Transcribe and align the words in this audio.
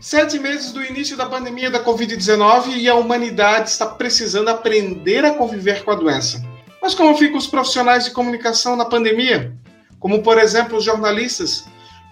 Sete 0.00 0.38
meses 0.38 0.70
do 0.70 0.84
início 0.84 1.16
da 1.16 1.26
pandemia 1.26 1.72
da 1.72 1.82
Covid-19 1.84 2.76
e 2.76 2.88
a 2.88 2.94
humanidade 2.94 3.70
está 3.70 3.84
precisando 3.84 4.48
aprender 4.48 5.24
a 5.24 5.34
conviver 5.34 5.82
com 5.82 5.90
a 5.90 5.96
doença. 5.96 6.40
Mas 6.80 6.94
como 6.94 7.16
ficam 7.16 7.36
os 7.36 7.48
profissionais 7.48 8.04
de 8.04 8.12
comunicação 8.12 8.76
na 8.76 8.84
pandemia? 8.84 9.52
Como, 9.98 10.22
por 10.22 10.38
exemplo, 10.38 10.78
os 10.78 10.84
jornalistas, 10.84 11.64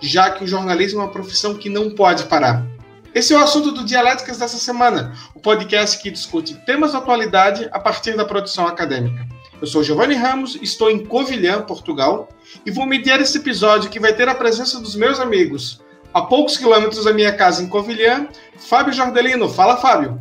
já 0.03 0.33
que 0.33 0.43
o 0.43 0.49
jornalismo 0.49 1.01
é 1.01 1.05
uma 1.05 1.13
profissão 1.13 1.55
que 1.55 1.69
não 1.69 1.95
pode 1.95 2.25
parar. 2.25 2.67
Esse 3.15 3.33
é 3.33 3.37
o 3.37 3.41
assunto 3.41 3.71
do 3.71 3.85
Dialéticas 3.85 4.39
dessa 4.39 4.59
semana, 4.59 5.15
o 5.33 5.39
podcast 5.39 6.03
que 6.03 6.11
discute 6.11 6.57
temas 6.67 6.91
da 6.93 6.99
atualidade 6.99 7.69
a 7.71 7.79
partir 7.79 8.17
da 8.17 8.25
produção 8.25 8.67
acadêmica. 8.67 9.25
Eu 9.61 9.67
sou 9.67 9.85
Giovanni 9.85 10.17
Ramos, 10.17 10.59
estou 10.61 10.91
em 10.91 11.07
Covilhã, 11.07 11.63
Portugal, 11.63 12.29
e 12.67 12.71
vou 12.71 12.85
mediar 12.85 13.21
esse 13.21 13.39
episódio 13.39 13.91
que 13.91 14.01
vai 14.01 14.13
ter 14.13 14.29
a 14.29 14.35
presença 14.35 14.81
dos 14.81 14.97
meus 14.97 15.21
amigos, 15.21 15.81
a 16.17 16.23
poucos 16.23 16.57
quilômetros 16.57 17.05
da 17.05 17.13
minha 17.13 17.31
casa 17.37 17.63
em 17.63 17.69
Covilhã, 17.69 18.27
Fábio 18.57 18.91
Jordelino. 18.91 19.51
Fala, 19.51 19.77
Fábio. 19.77 20.19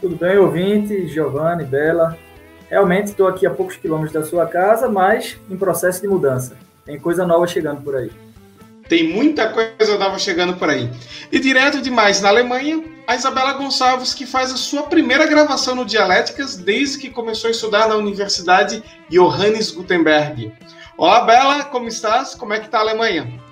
Tudo 0.00 0.14
bem, 0.14 0.38
ouvinte, 0.38 1.08
Giovanni, 1.08 1.64
Bela. 1.64 2.16
Realmente 2.70 3.08
estou 3.08 3.26
aqui 3.26 3.44
a 3.44 3.50
poucos 3.50 3.74
quilômetros 3.74 4.12
da 4.12 4.22
sua 4.22 4.46
casa, 4.46 4.88
mas 4.88 5.36
em 5.50 5.56
processo 5.56 6.00
de 6.00 6.06
mudança. 6.06 6.56
Tem 6.84 7.00
coisa 7.00 7.26
nova 7.26 7.48
chegando 7.48 7.82
por 7.82 7.96
aí. 7.96 8.12
Tem 8.88 9.12
muita 9.12 9.48
coisa 9.48 9.98
nova 9.98 10.16
chegando 10.20 10.54
por 10.54 10.70
aí. 10.70 10.88
E 11.32 11.40
direto 11.40 11.82
demais 11.82 12.20
na 12.20 12.28
Alemanha, 12.28 12.80
a 13.08 13.16
Isabela 13.16 13.54
Gonçalves, 13.54 14.14
que 14.14 14.24
faz 14.24 14.52
a 14.52 14.56
sua 14.56 14.84
primeira 14.84 15.26
gravação 15.26 15.74
no 15.74 15.84
Dialéticas 15.84 16.56
desde 16.56 16.98
que 16.98 17.10
começou 17.10 17.48
a 17.48 17.50
estudar 17.50 17.88
na 17.88 17.96
Universidade 17.96 18.84
Johannes 19.10 19.72
Gutenberg. 19.72 20.52
Olá, 20.96 21.24
Bela, 21.24 21.64
como 21.64 21.88
estás? 21.88 22.36
Como 22.36 22.52
é 22.52 22.60
que 22.60 22.66
está 22.66 22.78
a 22.78 22.82
Alemanha? 22.82 23.42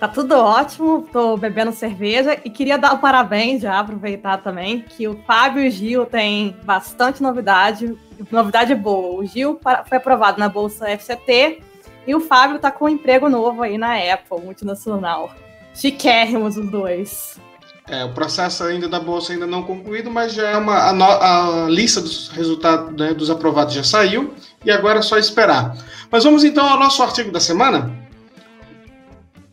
Tá 0.00 0.06
tudo 0.06 0.36
ótimo, 0.36 1.08
tô 1.12 1.36
bebendo 1.36 1.72
cerveja 1.72 2.38
e 2.44 2.50
queria 2.50 2.78
dar 2.78 2.94
um 2.94 2.98
parabéns 2.98 3.62
já, 3.62 3.80
aproveitar 3.80 4.38
também, 4.38 4.80
que 4.80 5.08
o 5.08 5.20
Fábio 5.26 5.64
e 5.64 5.68
o 5.68 5.70
Gil 5.72 6.06
têm 6.06 6.56
bastante 6.62 7.20
novidade, 7.20 7.98
novidade 8.30 8.72
boa. 8.76 9.20
O 9.20 9.26
Gil 9.26 9.58
foi 9.88 9.98
aprovado 9.98 10.38
na 10.38 10.48
Bolsa 10.48 10.86
FCT 10.86 11.60
e 12.06 12.14
o 12.14 12.20
Fábio 12.20 12.60
tá 12.60 12.70
com 12.70 12.84
um 12.84 12.88
emprego 12.88 13.28
novo 13.28 13.60
aí 13.60 13.76
na 13.76 13.96
Apple, 13.96 14.40
multinacional. 14.40 15.34
Chiquérrimos 15.74 16.56
os 16.56 16.70
dois. 16.70 17.40
É, 17.88 18.04
o 18.04 18.12
processo 18.12 18.62
ainda 18.62 18.88
da 18.88 19.00
Bolsa 19.00 19.32
ainda 19.32 19.48
não 19.48 19.64
concluído, 19.64 20.10
mas 20.10 20.32
já 20.32 20.50
é 20.50 20.56
uma, 20.56 20.90
a, 20.90 20.92
no, 20.92 21.04
a 21.04 21.66
lista 21.68 22.00
dos 22.00 22.28
resultados 22.28 22.94
né, 22.94 23.14
dos 23.14 23.30
aprovados 23.30 23.74
já 23.74 23.82
saiu 23.82 24.32
e 24.64 24.70
agora 24.70 25.00
é 25.00 25.02
só 25.02 25.18
esperar. 25.18 25.76
Mas 26.08 26.22
vamos 26.22 26.44
então 26.44 26.68
ao 26.68 26.78
nosso 26.78 27.02
artigo 27.02 27.32
da 27.32 27.40
semana. 27.40 27.97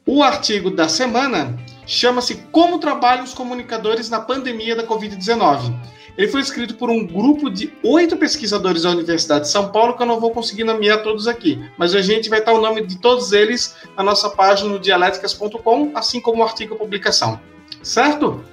O 0.07 0.21
artigo 0.21 0.69
da 0.69 0.87
semana 0.87 1.57
chama-se 1.87 2.35
Como 2.51 2.77
Trabalham 2.77 3.23
os 3.23 3.33
Comunicadores 3.33 4.07
na 4.07 4.19
Pandemia 4.19 4.75
da 4.75 4.85
Covid-19. 4.85 5.73
Ele 6.15 6.27
foi 6.27 6.41
escrito 6.41 6.75
por 6.75 6.91
um 6.91 7.07
grupo 7.07 7.49
de 7.49 7.73
oito 7.83 8.15
pesquisadores 8.15 8.83
da 8.83 8.91
Universidade 8.91 9.45
de 9.45 9.51
São 9.51 9.71
Paulo, 9.71 9.97
que 9.97 10.03
eu 10.03 10.05
não 10.05 10.19
vou 10.19 10.29
conseguir 10.29 10.63
nomear 10.63 11.01
todos 11.01 11.27
aqui, 11.27 11.59
mas 11.75 11.95
a 11.95 12.03
gente 12.03 12.29
vai 12.29 12.37
estar 12.37 12.53
o 12.53 12.61
nome 12.61 12.85
de 12.85 12.99
todos 12.99 13.33
eles 13.33 13.75
na 13.97 14.03
nossa 14.03 14.29
página 14.29 14.69
no 14.69 14.79
dialéticas.com, 14.79 15.91
assim 15.95 16.21
como 16.21 16.41
o 16.41 16.43
artigo 16.43 16.75
publicação. 16.75 17.39
Certo? 17.81 18.45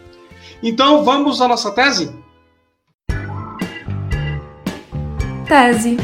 Então 0.62 1.04
vamos 1.04 1.42
à 1.42 1.46
nossa 1.46 1.70
tese? 1.70 2.16
Tese. 5.46 5.98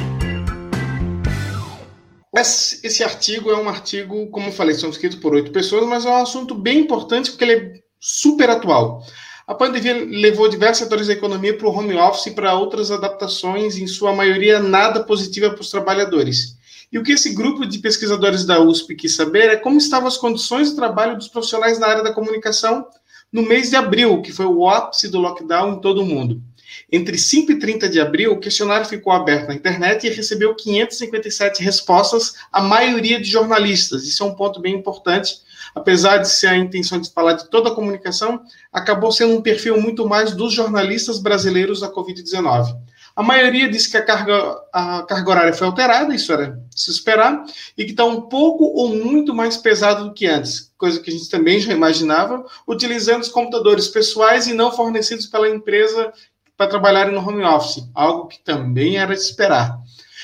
Esse, 2.41 2.86
esse 2.86 3.03
artigo 3.03 3.50
é 3.50 3.56
um 3.56 3.69
artigo, 3.69 4.28
como 4.28 4.48
eu 4.48 4.53
falei, 4.53 4.75
são 4.75 4.91
escritos 4.91 5.19
por 5.19 5.34
oito 5.34 5.50
pessoas, 5.50 5.86
mas 5.86 6.05
é 6.05 6.08
um 6.08 6.22
assunto 6.22 6.55
bem 6.55 6.80
importante 6.80 7.30
porque 7.30 7.45
ele 7.45 7.53
é 7.53 7.73
super 7.98 8.48
atual. 8.51 9.02
A 9.46 9.55
pandemia 9.55 10.05
levou 10.05 10.48
diversos 10.48 10.79
setores 10.79 11.07
da 11.07 11.14
economia 11.14 11.57
para 11.57 11.67
o 11.67 11.74
home 11.74 11.95
office 11.96 12.27
e 12.27 12.30
para 12.33 12.55
outras 12.55 12.90
adaptações, 12.90 13.79
em 13.79 13.86
sua 13.86 14.13
maioria 14.13 14.61
nada 14.61 15.02
positiva 15.02 15.51
para 15.51 15.63
os 15.63 15.70
trabalhadores. 15.70 16.57
E 16.92 16.98
o 16.98 17.02
que 17.02 17.13
esse 17.13 17.35
grupo 17.35 17.67
de 17.67 17.79
pesquisadores 17.79 18.45
da 18.45 18.61
USP 18.61 18.95
quis 18.95 19.14
saber 19.14 19.51
é 19.51 19.57
como 19.57 19.79
estavam 19.79 20.07
as 20.07 20.17
condições 20.17 20.70
de 20.70 20.77
trabalho 20.77 21.17
dos 21.17 21.29
profissionais 21.29 21.79
na 21.79 21.86
área 21.86 22.02
da 22.02 22.13
comunicação 22.13 22.86
no 23.33 23.42
mês 23.42 23.70
de 23.70 23.77
abril, 23.77 24.23
que 24.23 24.33
foi 24.33 24.46
o 24.46 24.68
ápice 24.68 25.08
do 25.08 25.18
lockdown 25.18 25.74
em 25.74 25.80
todo 25.80 26.02
o 26.02 26.07
mundo. 26.07 26.42
Entre 26.90 27.18
5 27.18 27.52
e 27.52 27.58
30 27.58 27.89
de 27.89 28.01
abril, 28.01 28.33
o 28.33 28.40
questionário 28.40 28.86
ficou 28.86 29.12
aberto 29.12 29.48
na 29.48 29.55
internet 29.55 30.06
e 30.06 30.11
recebeu 30.11 30.55
557 30.55 31.62
respostas, 31.62 32.34
a 32.52 32.62
maioria 32.62 33.20
de 33.20 33.29
jornalistas. 33.30 34.05
Isso 34.05 34.23
é 34.23 34.27
um 34.27 34.34
ponto 34.34 34.61
bem 34.61 34.74
importante. 34.74 35.36
Apesar 35.74 36.18
de 36.18 36.28
ser 36.28 36.48
a 36.48 36.57
intenção 36.57 37.01
de 37.01 37.11
falar 37.11 37.34
de 37.34 37.51
toda 37.51 37.70
a 37.70 37.74
comunicação, 37.74 38.40
acabou 38.73 39.12
sendo 39.12 39.34
um 39.34 39.42
perfil 39.42 39.80
muito 39.80 40.08
mais 40.08 40.33
dos 40.33 40.52
jornalistas 40.52 41.18
brasileiros 41.18 41.80
da 41.80 41.92
Covid-19. 41.92 42.74
A 43.18 43.23
maioria 43.23 43.68
disse 43.68 43.90
que 43.90 43.96
a 43.96 44.05
carga, 44.05 44.57
a 44.73 45.02
carga 45.02 45.30
horária 45.30 45.52
foi 45.52 45.67
alterada, 45.67 46.14
isso 46.14 46.33
era 46.33 46.57
se 46.70 46.89
esperar, 46.89 47.45
e 47.77 47.84
que 47.84 47.90
está 47.90 48.05
um 48.05 48.20
pouco 48.20 48.62
ou 48.64 48.95
muito 48.95 49.34
mais 49.34 49.57
pesado 49.57 50.05
do 50.05 50.14
que 50.14 50.24
antes, 50.24 50.73
coisa 50.78 51.01
que 51.01 51.11
a 51.11 51.12
gente 51.12 51.28
também 51.28 51.58
já 51.58 51.73
imaginava, 51.73 52.46
utilizando 52.64 53.23
os 53.23 53.28
computadores 53.28 53.89
pessoais 53.89 54.46
e 54.46 54.55
não 54.55 54.70
fornecidos 54.70 55.27
pela 55.27 55.51
empresa 55.51 56.12
para 56.58 56.67
trabalharem 56.67 57.14
no 57.14 57.27
home 57.27 57.45
office, 57.45 57.89
algo 57.95 58.27
que 58.27 58.41
também 58.41 58.98
era 58.98 59.14
de 59.14 59.20
esperar. 59.20 59.79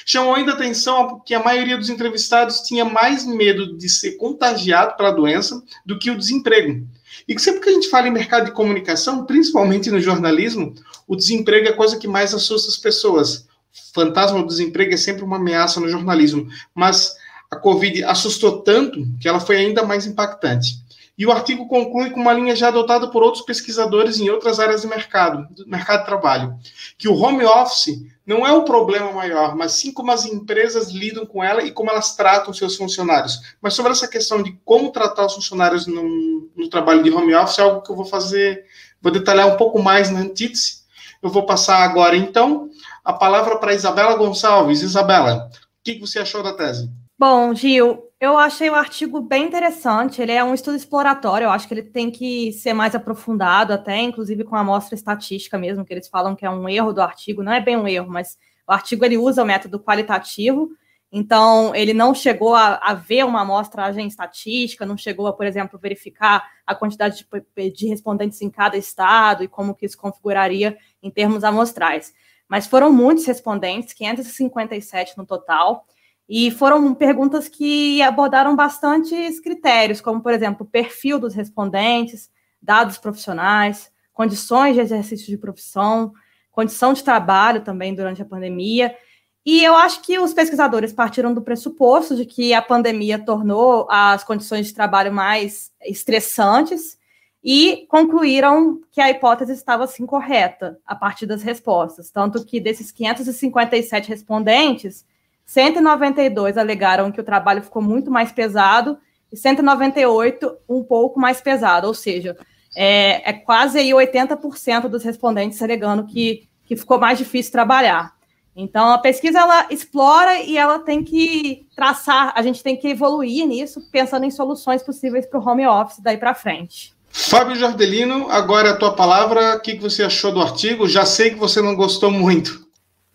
Chamou 0.05 0.35
ainda 0.35 0.53
atenção 0.53 1.23
que 1.25 1.33
a 1.33 1.43
maioria 1.43 1.79
dos 1.79 1.89
entrevistados 1.89 2.61
tinha 2.61 2.85
mais 2.85 3.25
medo 3.25 3.79
de 3.79 3.89
ser 3.89 4.17
contagiado 4.17 4.97
pela 4.97 5.13
doença 5.13 5.63
do 5.87 5.97
que 5.97 6.11
o 6.11 6.19
desemprego. 6.19 6.87
E 7.29 7.39
sempre 7.39 7.61
que 7.61 7.71
a 7.71 7.73
gente 7.73 7.89
fala 7.89 8.09
em 8.09 8.13
mercado 8.13 8.47
de 8.47 8.51
comunicação, 8.51 9.25
principalmente 9.25 9.91
no 9.91 10.01
jornalismo, 10.01 10.75
o 11.07 11.15
desemprego 11.15 11.69
é 11.69 11.71
a 11.71 11.77
coisa 11.77 11.99
que 11.99 12.09
mais 12.09 12.35
assusta 12.35 12.69
as 12.69 12.77
pessoas. 12.77 13.47
O 13.73 13.95
fantasma 13.95 14.41
do 14.41 14.49
desemprego 14.49 14.93
é 14.93 14.97
sempre 14.97 15.23
uma 15.23 15.37
ameaça 15.37 15.81
no 15.81 15.89
jornalismo, 15.89 16.49
mas 16.75 17.15
a 17.51 17.57
Covid 17.57 18.03
assustou 18.05 18.61
tanto 18.63 19.07
que 19.21 19.29
ela 19.29 19.39
foi 19.39 19.57
ainda 19.57 19.85
mais 19.85 20.05
impactante. 20.05 20.84
E 21.17 21.25
o 21.25 21.31
artigo 21.31 21.69
conclui 21.69 22.11
com 22.11 22.21
uma 22.21 22.33
linha 22.33 22.57
já 22.57 22.69
adotada 22.69 23.09
por 23.09 23.23
outros 23.23 23.45
pesquisadores 23.45 24.19
em 24.19 24.31
outras 24.31 24.59
áreas 24.59 24.83
do 24.83 24.89
mercado, 24.89 25.47
do 25.55 25.69
mercado 25.69 26.01
de 26.01 26.07
trabalho, 26.07 26.57
que 26.99 27.09
o 27.09 27.15
home 27.15 27.45
office 27.45 28.05
não 28.27 28.47
é 28.47 28.53
o 28.53 28.65
problema 28.65 29.13
maior, 29.13 29.55
mas 29.55 29.73
sim 29.73 29.93
como 29.93 30.11
as 30.11 30.25
empresas 30.25 30.91
lidam 30.91 31.25
com 31.25 31.45
ela 31.45 31.63
e 31.63 31.71
como 31.71 31.91
elas 31.91 32.17
tratam 32.17 32.53
seus 32.53 32.77
funcionários. 32.77 33.39
Mas 33.61 33.75
sobre 33.75 33.93
essa 33.93 34.09
questão 34.09 34.43
de 34.43 34.59
como 34.65 34.91
tratar 34.91 35.27
os 35.27 35.35
funcionários 35.35 35.87
no, 35.87 36.49
no 36.57 36.69
trabalho 36.69 37.03
de 37.03 37.11
home 37.11 37.35
office 37.35 37.59
é 37.59 37.63
algo 37.63 37.83
que 37.83 37.93
eu 37.93 37.97
vou 37.97 38.07
fazer, 38.07 38.65
vou 39.01 39.13
detalhar 39.13 39.47
um 39.47 39.57
pouco 39.57 39.81
mais 39.81 40.11
na 40.11 40.21
antítese. 40.21 40.85
Eu 41.23 41.31
vou 41.31 41.47
passar 41.47 41.79
agora, 41.79 42.17
então, 42.17 42.71
a 43.05 43.13
palavra 43.13 43.57
para 43.57 43.75
Isabela 43.75 44.17
Gonçalves. 44.17 44.83
Isabela, 44.83 45.49
o 45.49 45.85
que 45.85 45.99
você 45.99 46.19
achou 46.19 46.43
da 46.43 46.53
tese? 46.53 46.91
Bom, 47.19 47.55
Gil, 47.55 48.03
eu 48.25 48.39
achei 48.39 48.71
o 48.71 48.75
artigo 48.75 49.21
bem 49.21 49.45
interessante. 49.45 50.23
Ele 50.23 50.33
é 50.33 50.43
um 50.43 50.55
estudo 50.55 50.77
exploratório. 50.77 51.45
Eu 51.45 51.51
acho 51.51 51.69
que 51.69 51.75
ele 51.75 51.83
tem 51.83 52.11
que 52.11 52.53
ser 52.53 52.73
mais 52.73 52.95
aprofundado, 52.95 53.73
até 53.73 54.01
inclusive 54.01 54.45
com 54.45 54.57
a 54.57 54.61
amostra 54.61 54.95
estatística 54.95 55.59
mesmo, 55.59 55.85
que 55.85 55.93
eles 55.93 56.09
falam 56.09 56.35
que 56.35 56.47
é 56.47 56.51
um 56.51 56.69
erro 56.69 56.93
do 56.93 57.03
artigo. 57.03 57.43
Não 57.43 57.53
é 57.53 57.61
bem 57.61 57.77
um 57.77 57.87
erro, 57.87 58.11
mas 58.11 58.39
o 58.67 58.73
artigo 58.73 59.05
ele 59.05 59.19
usa 59.19 59.43
o 59.43 59.47
método 59.47 59.79
qualitativo. 59.79 60.71
Então, 61.13 61.75
ele 61.75 61.93
não 61.95 62.15
chegou 62.15 62.55
a, 62.55 62.77
a 62.77 62.95
ver 62.95 63.25
uma 63.25 63.43
amostragem 63.43 64.09
estatística, 64.09 64.87
não 64.87 64.97
chegou 64.97 65.27
a, 65.27 65.33
por 65.33 65.47
exemplo, 65.47 65.79
verificar 65.79 66.45
a 66.67 66.75
quantidade 66.75 67.25
de, 67.57 67.71
de 67.71 67.87
respondentes 67.87 68.41
em 68.43 68.51
cada 68.51 68.77
estado 68.77 69.45
e 69.45 69.49
como 69.49 69.75
que 69.75 69.87
isso 69.87 69.99
configuraria 69.99 70.77
em 71.03 71.11
termos 71.11 71.45
amostrais. 71.45 72.13
Mas 72.49 72.67
foram 72.67 72.93
muitos 72.93 73.27
respondentes, 73.27 73.93
557 73.93 75.17
no 75.17 75.25
total. 75.25 75.87
E 76.29 76.51
foram 76.51 76.95
perguntas 76.95 77.49
que 77.49 78.01
abordaram 78.03 78.57
bastantes 78.57 79.41
critérios, 79.41 80.01
como, 80.01 80.23
por 80.23 80.33
exemplo, 80.33 80.67
perfil 80.67 81.19
dos 81.19 81.35
respondentes, 81.35 82.31
dados 82.63 82.97
profissionais, 82.97 83.93
condições 84.13 84.75
de 84.75 84.81
exercício 84.81 85.27
de 85.27 85.37
profissão, 85.37 86.13
condição 86.51 86.93
de 86.95 87.03
trabalho 87.03 87.63
também 87.63 87.95
durante 87.95 88.23
a 88.23 88.25
pandemia. 88.25 88.97
E 89.45 89.63
eu 89.63 89.75
acho 89.75 90.01
que 90.01 90.19
os 90.19 90.33
pesquisadores 90.33 90.93
partiram 90.93 91.35
do 91.35 91.43
pressuposto 91.43 92.17
de 92.17 92.25
que 92.25 92.55
a 92.55 92.63
pandemia 92.63 93.19
tornou 93.19 93.87
as 93.91 94.25
condições 94.25 94.67
de 94.67 94.73
trabalho 94.75 95.13
mais 95.13 95.71
estressantes 95.83 96.97
e 97.43 97.87
concluíram 97.91 98.81
que 98.91 99.03
a 99.03 99.11
hipótese 99.11 99.53
estava 99.53 99.85
assim 99.85 100.07
correta 100.07 100.79
a 100.87 100.95
partir 100.95 101.27
das 101.27 101.43
respostas. 101.43 102.11
Tanto 102.11 102.43
que 102.47 102.59
desses 102.59 102.91
557 102.91 104.09
respondentes, 104.09 105.05
192 105.47 106.57
alegaram 106.57 107.13
que 107.13 107.21
o 107.21 107.25
trabalho 107.25 107.63
ficou 107.63 107.83
muito 107.83 108.11
mais 108.11 108.33
pesado 108.33 108.99
e 109.33 109.37
198 109.37 110.57
um 110.69 110.83
pouco 110.83 111.19
mais 111.19 111.41
pesado, 111.41 111.87
ou 111.87 111.95
seja, 111.95 112.37
é, 112.77 113.31
é 113.31 113.33
quase 113.33 113.79
aí 113.79 113.91
80% 113.91 114.89
dos 114.89 115.05
respondentes 115.05 115.61
alegando 115.63 116.07
que, 116.07 116.49
que 116.67 116.77
ficou 116.77 116.99
mais 116.99 117.19
difícil 117.19 117.53
trabalhar. 117.53 118.15
Então, 118.57 118.93
a 118.93 118.99
pesquisa 118.99 119.41
ela 119.41 119.67
explora 119.69 120.41
e 120.41 120.57
ela 120.57 120.79
tem 120.79 121.03
que 121.03 121.67
traçar, 121.75 122.33
a 122.37 122.43
gente 122.43 122.63
tem 122.63 122.77
que 122.77 122.89
evoluir 122.89 123.47
nisso, 123.47 123.81
pensando 123.91 124.25
em 124.25 124.31
soluções 124.31 124.83
possíveis 124.83 125.27
para 125.27 125.41
o 125.41 125.49
home 125.49 125.67
office 125.67 125.99
daí 125.99 126.17
para 126.17 126.35
frente. 126.35 126.95
Fábio 127.09 127.57
Jordelino, 127.57 128.29
agora 128.31 128.69
é 128.69 128.73
a 128.73 128.77
tua 128.77 128.95
palavra. 128.95 129.57
O 129.57 129.61
que 129.61 129.77
você 129.77 130.03
achou 130.03 130.33
do 130.33 130.41
artigo? 130.41 130.89
Já 130.89 131.05
sei 131.05 131.31
que 131.31 131.37
você 131.37 131.61
não 131.61 131.75
gostou 131.75 132.11
muito. 132.11 132.64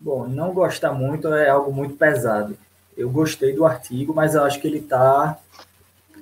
Bom, 0.00 0.26
não 0.26 0.52
gostar 0.52 0.92
muito 0.92 1.28
é 1.28 1.50
algo 1.50 1.72
muito 1.72 1.94
pesado. 1.94 2.56
Eu 2.96 3.10
gostei 3.10 3.54
do 3.54 3.66
artigo, 3.66 4.14
mas 4.14 4.34
eu 4.34 4.42
acho 4.42 4.60
que 4.60 4.66
ele 4.66 4.78
está. 4.78 5.38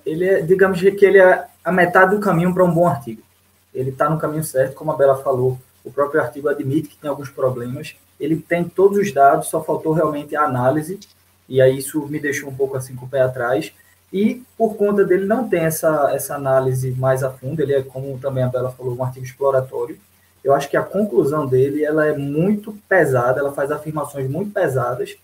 Ele 0.04 0.24
é, 0.24 0.42
digamos 0.42 0.80
que 0.80 1.04
ele 1.04 1.18
é 1.18 1.46
a 1.64 1.72
metade 1.72 2.14
do 2.14 2.20
caminho 2.20 2.52
para 2.52 2.64
um 2.64 2.72
bom 2.72 2.88
artigo. 2.88 3.22
Ele 3.72 3.90
está 3.90 4.10
no 4.10 4.18
caminho 4.18 4.44
certo, 4.44 4.74
como 4.74 4.90
a 4.90 4.96
Bela 4.96 5.22
falou. 5.22 5.58
O 5.84 5.90
próprio 5.90 6.20
artigo 6.20 6.48
admite 6.48 6.88
que 6.88 6.96
tem 6.96 7.08
alguns 7.08 7.30
problemas. 7.30 7.94
Ele 8.18 8.36
tem 8.36 8.64
todos 8.64 8.98
os 8.98 9.12
dados, 9.12 9.48
só 9.48 9.62
faltou 9.62 9.92
realmente 9.92 10.34
a 10.34 10.42
análise. 10.42 10.98
E 11.48 11.62
aí 11.62 11.78
isso 11.78 12.06
me 12.08 12.18
deixou 12.18 12.48
um 12.48 12.54
pouco 12.54 12.76
assim 12.76 12.96
com 12.96 13.06
o 13.06 13.08
pé 13.08 13.22
atrás 13.22 13.72
e 14.12 14.42
por 14.56 14.74
conta 14.76 15.04
dele 15.04 15.26
não 15.26 15.48
tem 15.48 15.60
essa, 15.60 16.10
essa 16.14 16.34
análise 16.34 16.90
mais 16.92 17.22
a 17.22 17.30
fundo, 17.30 17.60
ele 17.60 17.74
é, 17.74 17.82
como 17.82 18.18
também 18.18 18.42
a 18.42 18.48
Bela 18.48 18.72
falou, 18.72 18.96
um 18.96 19.04
artigo 19.04 19.24
exploratório. 19.24 19.98
Eu 20.42 20.54
acho 20.54 20.68
que 20.68 20.76
a 20.76 20.82
conclusão 20.82 21.46
dele 21.46 21.84
ela 21.84 22.06
é 22.06 22.16
muito 22.16 22.72
pesada, 22.88 23.40
ela 23.40 23.52
faz 23.52 23.70
afirmações 23.70 24.30
muito 24.30 24.52
pesadas 24.52 25.16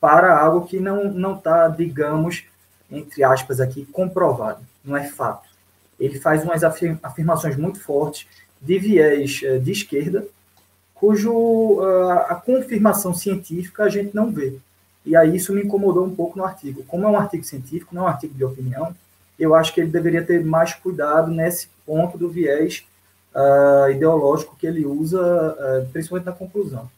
para 0.00 0.38
algo 0.38 0.66
que 0.66 0.80
não 0.80 1.34
está, 1.34 1.68
digamos, 1.68 2.44
entre 2.90 3.22
aspas 3.22 3.60
aqui, 3.60 3.84
comprovado, 3.86 4.60
não 4.84 4.96
é 4.96 5.04
fato. 5.04 5.48
Ele 5.98 6.18
faz 6.18 6.42
umas 6.42 6.64
afirmações 6.64 7.56
muito 7.56 7.80
fortes 7.80 8.26
de 8.60 8.78
viés 8.78 9.40
eh, 9.42 9.58
de 9.58 9.70
esquerda, 9.70 10.26
cujo 10.94 11.80
ah, 11.82 12.26
a 12.30 12.34
confirmação 12.34 13.14
científica 13.14 13.84
a 13.84 13.88
gente 13.88 14.14
não 14.14 14.30
vê. 14.30 14.58
E 15.04 15.16
aí 15.16 15.36
isso 15.36 15.52
me 15.54 15.62
incomodou 15.62 16.04
um 16.04 16.14
pouco 16.14 16.38
no 16.38 16.44
artigo. 16.44 16.82
Como 16.84 17.06
é 17.06 17.08
um 17.08 17.16
artigo 17.16 17.44
científico, 17.44 17.94
não 17.94 18.02
é 18.02 18.04
um 18.06 18.08
artigo 18.08 18.34
de 18.34 18.44
opinião, 18.44 18.94
eu 19.38 19.54
acho 19.54 19.72
que 19.72 19.80
ele 19.80 19.90
deveria 19.90 20.22
ter 20.22 20.44
mais 20.44 20.74
cuidado 20.74 21.30
nesse 21.30 21.68
ponto 21.86 22.18
do 22.18 22.28
viés 22.28 22.86
uh, 23.34 23.90
ideológico 23.90 24.56
que 24.56 24.66
ele 24.66 24.84
usa, 24.86 25.20
uh, 25.20 25.88
principalmente 25.92 26.26
na 26.26 26.32
conclusão. 26.32 26.90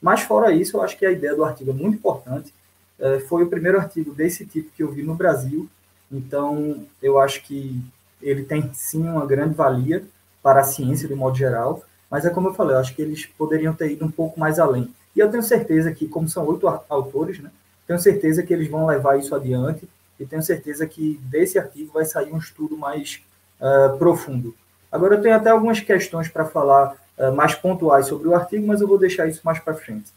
Mas 0.00 0.22
fora 0.22 0.52
isso, 0.52 0.76
eu 0.76 0.82
acho 0.82 0.96
que 0.96 1.06
a 1.06 1.10
ideia 1.10 1.34
do 1.34 1.44
artigo 1.44 1.70
é 1.70 1.74
muito 1.74 1.96
importante. 1.96 2.52
Uh, 2.98 3.20
foi 3.26 3.44
o 3.44 3.48
primeiro 3.48 3.78
artigo 3.78 4.12
desse 4.12 4.46
tipo 4.46 4.70
que 4.76 4.82
eu 4.82 4.90
vi 4.90 5.02
no 5.02 5.14
Brasil, 5.14 5.68
então 6.10 6.84
eu 7.02 7.18
acho 7.18 7.42
que 7.42 7.80
ele 8.20 8.44
tem 8.44 8.70
sim 8.74 9.02
uma 9.02 9.26
grande 9.26 9.54
valia 9.54 10.04
para 10.42 10.60
a 10.60 10.64
ciência 10.64 11.06
de 11.06 11.14
modo 11.14 11.36
geral, 11.36 11.82
mas 12.10 12.24
é 12.24 12.30
como 12.30 12.48
eu 12.48 12.54
falei, 12.54 12.74
eu 12.74 12.80
acho 12.80 12.94
que 12.94 13.02
eles 13.02 13.26
poderiam 13.26 13.74
ter 13.74 13.92
ido 13.92 14.04
um 14.04 14.10
pouco 14.10 14.38
mais 14.40 14.58
além. 14.58 14.92
E 15.14 15.20
eu 15.20 15.30
tenho 15.30 15.42
certeza 15.42 15.92
que, 15.92 16.08
como 16.08 16.28
são 16.28 16.46
oito 16.46 16.66
autores, 16.88 17.38
né, 17.38 17.50
tenho 17.86 17.98
certeza 17.98 18.42
que 18.42 18.52
eles 18.52 18.68
vão 18.68 18.86
levar 18.86 19.18
isso 19.18 19.34
adiante 19.34 19.88
e 20.18 20.26
tenho 20.26 20.42
certeza 20.42 20.86
que 20.86 21.18
desse 21.24 21.58
artigo 21.58 21.92
vai 21.92 22.04
sair 22.04 22.32
um 22.32 22.38
estudo 22.38 22.76
mais 22.76 23.22
uh, 23.60 23.96
profundo. 23.98 24.54
Agora, 24.90 25.16
eu 25.16 25.20
tenho 25.20 25.36
até 25.36 25.50
algumas 25.50 25.80
questões 25.80 26.28
para 26.28 26.46
falar 26.46 26.94
uh, 27.18 27.32
mais 27.32 27.54
pontuais 27.54 28.06
sobre 28.06 28.26
o 28.26 28.34
artigo, 28.34 28.66
mas 28.66 28.80
eu 28.80 28.88
vou 28.88 28.98
deixar 28.98 29.28
isso 29.28 29.40
mais 29.44 29.58
para 29.58 29.74
frente. 29.74 30.10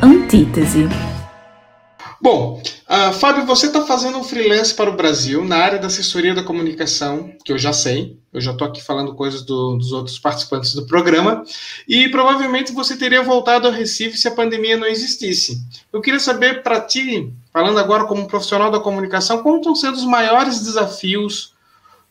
Antítese. 0.00 0.88
Bom, 2.22 2.62
uh, 2.88 3.12
Fábio, 3.14 3.44
você 3.44 3.66
está 3.66 3.84
fazendo 3.84 4.18
um 4.18 4.22
freelance 4.22 4.72
para 4.72 4.88
o 4.88 4.94
Brasil 4.94 5.44
na 5.44 5.56
área 5.56 5.80
da 5.80 5.88
assessoria 5.88 6.32
da 6.32 6.44
comunicação, 6.44 7.32
que 7.44 7.50
eu 7.50 7.58
já 7.58 7.72
sei, 7.72 8.16
eu 8.32 8.40
já 8.40 8.52
estou 8.52 8.68
aqui 8.68 8.80
falando 8.80 9.16
coisas 9.16 9.42
do, 9.42 9.76
dos 9.76 9.90
outros 9.90 10.16
participantes 10.16 10.74
do 10.74 10.86
programa, 10.86 11.42
e 11.88 12.08
provavelmente 12.08 12.72
você 12.72 12.96
teria 12.96 13.22
voltado 13.22 13.66
ao 13.66 13.72
Recife 13.72 14.16
se 14.16 14.28
a 14.28 14.34
pandemia 14.34 14.76
não 14.76 14.86
existisse. 14.86 15.60
Eu 15.92 16.00
queria 16.00 16.20
saber 16.20 16.62
para 16.62 16.80
ti, 16.80 17.32
falando 17.52 17.80
agora 17.80 18.04
como 18.04 18.28
profissional 18.28 18.70
da 18.70 18.78
comunicação, 18.78 19.42
como 19.42 19.56
estão 19.56 19.74
sendo 19.74 19.96
os 19.96 20.04
maiores 20.04 20.60
desafios 20.60 21.58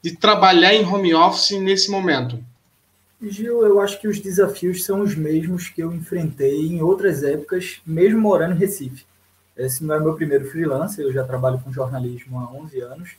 de 0.01 0.15
trabalhar 0.15 0.73
em 0.73 0.85
home 0.85 1.13
office 1.13 1.59
nesse 1.59 1.91
momento? 1.91 2.39
Gil, 3.21 3.65
eu 3.65 3.81
acho 3.81 3.99
que 3.99 4.07
os 4.07 4.19
desafios 4.19 4.85
são 4.85 5.01
os 5.01 5.13
mesmos 5.13 5.67
que 5.67 5.81
eu 5.81 5.91
enfrentei 5.91 6.67
em 6.67 6.81
outras 6.81 7.21
épocas, 7.21 7.81
mesmo 7.85 8.21
morando 8.21 8.55
em 8.55 8.57
Recife. 8.57 9.05
Esse 9.57 9.83
não 9.83 9.93
é 9.93 9.99
meu 9.99 10.15
primeiro 10.15 10.49
freelancer, 10.49 11.03
eu 11.03 11.11
já 11.11 11.25
trabalho 11.25 11.59
com 11.59 11.71
jornalismo 11.71 12.39
há 12.39 12.49
11 12.53 12.79
anos. 12.79 13.09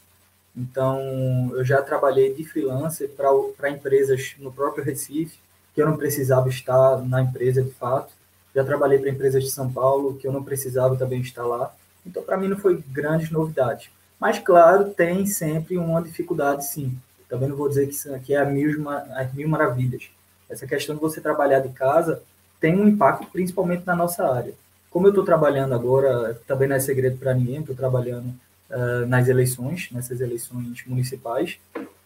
Então, 0.57 1.53
eu 1.55 1.63
já 1.63 1.83
trabalhei 1.83 2.33
de 2.33 2.45
freelancer 2.45 3.11
para 3.11 3.71
empresas 3.71 4.35
no 4.39 4.51
próprio 4.51 4.83
Recife, 4.83 5.39
que 5.75 5.83
eu 5.83 5.87
não 5.87 5.99
precisava 5.99 6.49
estar 6.49 7.05
na 7.05 7.21
empresa 7.21 7.63
de 7.63 7.71
fato. 7.71 8.13
Já 8.55 8.65
trabalhei 8.65 8.99
para 8.99 9.11
empresas 9.11 9.45
de 9.45 9.51
São 9.51 9.71
Paulo, 9.71 10.17
que 10.17 10.27
eu 10.27 10.33
não 10.33 10.43
precisava 10.43 10.97
também 10.97 11.21
estar 11.21 11.45
lá. 11.45 11.75
Então, 12.07 12.23
para 12.23 12.39
mim, 12.39 12.49
não 12.49 12.57
foi 12.57 12.83
grandes 12.89 13.31
novidades. 13.31 13.91
Mas, 14.21 14.39
claro, 14.39 14.91
tem 14.91 15.25
sempre 15.25 15.79
uma 15.79 16.03
dificuldade, 16.03 16.67
sim. 16.67 16.97
Também 17.29 17.49
não 17.49 17.57
vou 17.57 17.69
dizer 17.69 17.87
que 17.87 17.95
isso 17.95 18.15
aqui 18.15 18.35
é 18.35 18.41
a 18.41 18.45
mil, 18.45 18.89
as 18.89 19.33
mil 19.33 19.49
maravilhas. 19.49 20.11
Essa 20.49 20.67
questão 20.67 20.95
de 20.95 21.01
você 21.01 21.21
trabalhar 21.21 21.61
de 21.61 21.71
casa 21.71 22.23
tem 22.61 22.79
um 22.79 22.87
impacto 22.87 23.27
principalmente 23.33 23.87
na 23.87 23.97
nossa 23.97 24.31
área. 24.31 24.53
Como 24.91 25.07
eu 25.07 25.11
estou 25.11 25.25
trabalhando 25.25 25.73
agora, 25.73 26.39
também 26.47 26.69
não 26.69 26.77
é 26.77 26.81
segredo 26.81 27.17
para 27.17 27.33
ninguém, 27.33 27.61
estou 27.61 27.75
trabalhando 27.75 28.27
uh, 28.69 29.07
nas 29.07 29.29
eleições, 29.29 29.89
nessas 29.93 30.21
eleições 30.21 30.85
municipais, 30.85 31.59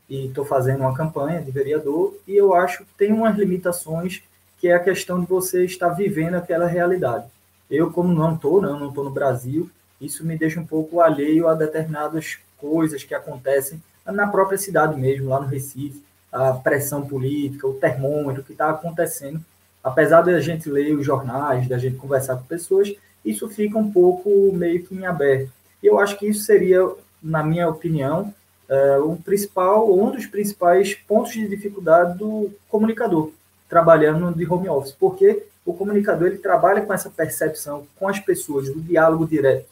e 0.08 0.26
estou 0.26 0.44
fazendo 0.44 0.80
uma 0.80 0.94
campanha 0.94 1.40
de 1.40 1.50
vereador, 1.50 2.14
e 2.28 2.36
eu 2.36 2.54
acho 2.54 2.84
que 2.84 2.94
tem 2.98 3.10
umas 3.10 3.36
limitações, 3.36 4.22
que 4.60 4.68
é 4.68 4.74
a 4.74 4.78
questão 4.78 5.18
de 5.18 5.26
você 5.26 5.64
estar 5.64 5.88
vivendo 5.88 6.34
aquela 6.34 6.66
realidade. 6.66 7.24
Eu, 7.70 7.90
como 7.90 8.12
não 8.12 8.34
estou, 8.34 8.60
né, 8.60 8.68
não 8.68 8.90
estou 8.90 9.02
no 9.02 9.10
Brasil, 9.10 9.70
isso 10.04 10.24
me 10.24 10.36
deixa 10.36 10.60
um 10.60 10.66
pouco 10.66 11.00
alheio 11.00 11.48
a 11.48 11.54
determinadas 11.54 12.38
coisas 12.58 13.02
que 13.04 13.14
acontecem 13.14 13.82
na 14.04 14.26
própria 14.26 14.58
cidade 14.58 15.00
mesmo, 15.00 15.30
lá 15.30 15.40
no 15.40 15.46
Recife, 15.46 16.02
a 16.30 16.52
pressão 16.52 17.06
política, 17.06 17.66
o 17.66 17.74
termômetro 17.74 18.42
que 18.42 18.52
está 18.52 18.70
acontecendo 18.70 19.40
apesar 19.84 20.22
de 20.22 20.30
a 20.34 20.40
gente 20.40 20.70
ler 20.70 20.94
os 20.94 21.04
jornais, 21.04 21.68
da 21.68 21.76
gente 21.76 21.96
conversar 21.96 22.36
com 22.36 22.44
pessoas, 22.44 22.90
isso 23.22 23.46
fica 23.50 23.78
um 23.78 23.92
pouco 23.92 24.50
meio 24.54 24.82
que 24.82 24.94
em 24.94 25.04
aberto. 25.04 25.52
E 25.82 25.86
eu 25.86 26.00
acho 26.00 26.18
que 26.18 26.26
isso 26.26 26.44
seria, 26.44 26.80
na 27.22 27.42
minha 27.42 27.68
opinião, 27.68 28.32
é, 28.66 28.98
o 28.98 29.16
principal, 29.16 29.94
um 29.94 30.10
dos 30.10 30.24
principais 30.24 30.94
pontos 30.94 31.32
de 31.32 31.46
dificuldade 31.46 32.18
do 32.18 32.50
comunicador 32.70 33.30
trabalhando 33.68 34.34
de 34.34 34.46
home 34.50 34.68
office, 34.68 34.92
porque 34.92 35.44
o 35.66 35.74
comunicador 35.74 36.28
ele 36.28 36.38
trabalha 36.38 36.80
com 36.80 36.92
essa 36.92 37.10
percepção 37.10 37.86
com 37.98 38.08
as 38.08 38.18
pessoas, 38.18 38.72
do 38.72 38.80
diálogo 38.80 39.26
direto. 39.26 39.66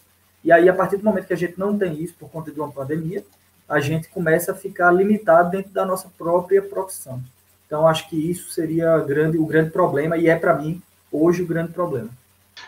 E 0.45 0.51
aí, 0.51 0.69
a 0.69 0.75
partir 0.75 0.97
do 0.97 1.05
momento 1.05 1.27
que 1.27 1.33
a 1.33 1.37
gente 1.37 1.59
não 1.59 1.77
tem 1.77 2.03
isso 2.03 2.15
por 2.19 2.29
conta 2.29 2.51
de 2.51 2.59
uma 2.59 2.71
pandemia, 2.71 3.25
a 3.69 3.81
gente 3.81 4.09
começa 4.09 4.53
a 4.53 4.55
ficar 4.55 4.91
limitado 4.91 5.51
dentro 5.51 5.71
da 5.71 5.87
nossa 5.87 6.09
própria 6.19 6.61
profissão. 6.61 7.23
Então, 7.67 7.87
acho 7.87 8.09
que 8.09 8.17
isso 8.17 8.51
seria 8.51 8.99
grande, 8.99 9.39
o 9.39 9.47
grande 9.47 9.71
problema, 9.71 10.17
e 10.17 10.29
é 10.29 10.37
para 10.37 10.55
mim, 10.55 10.83
hoje, 11.11 11.43
o 11.43 11.47
grande 11.47 11.73
problema. 11.73 12.11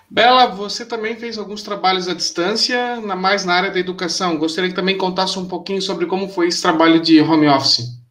Bela, 0.09 0.47
você 0.47 0.85
também 0.85 1.17
fez 1.17 1.37
alguns 1.37 1.63
trabalhos 1.63 2.09
à 2.09 2.15
distância, 2.15 3.01
mais 3.01 3.45
na 3.45 3.55
área 3.55 3.71
da 3.71 3.79
educação. 3.79 4.39
Gostaria 4.39 4.71
que 4.71 4.77
também 4.77 4.97
contasse 4.97 5.39
um 5.39 5.47
pouquinho 5.47 5.83
sobre 5.83 6.07
como 6.07 6.29
foi 6.29 6.49
esse 6.49 6.63
trabalho 6.63 7.01
de 7.01 7.21
home 7.21 7.49
office. 7.49 8.04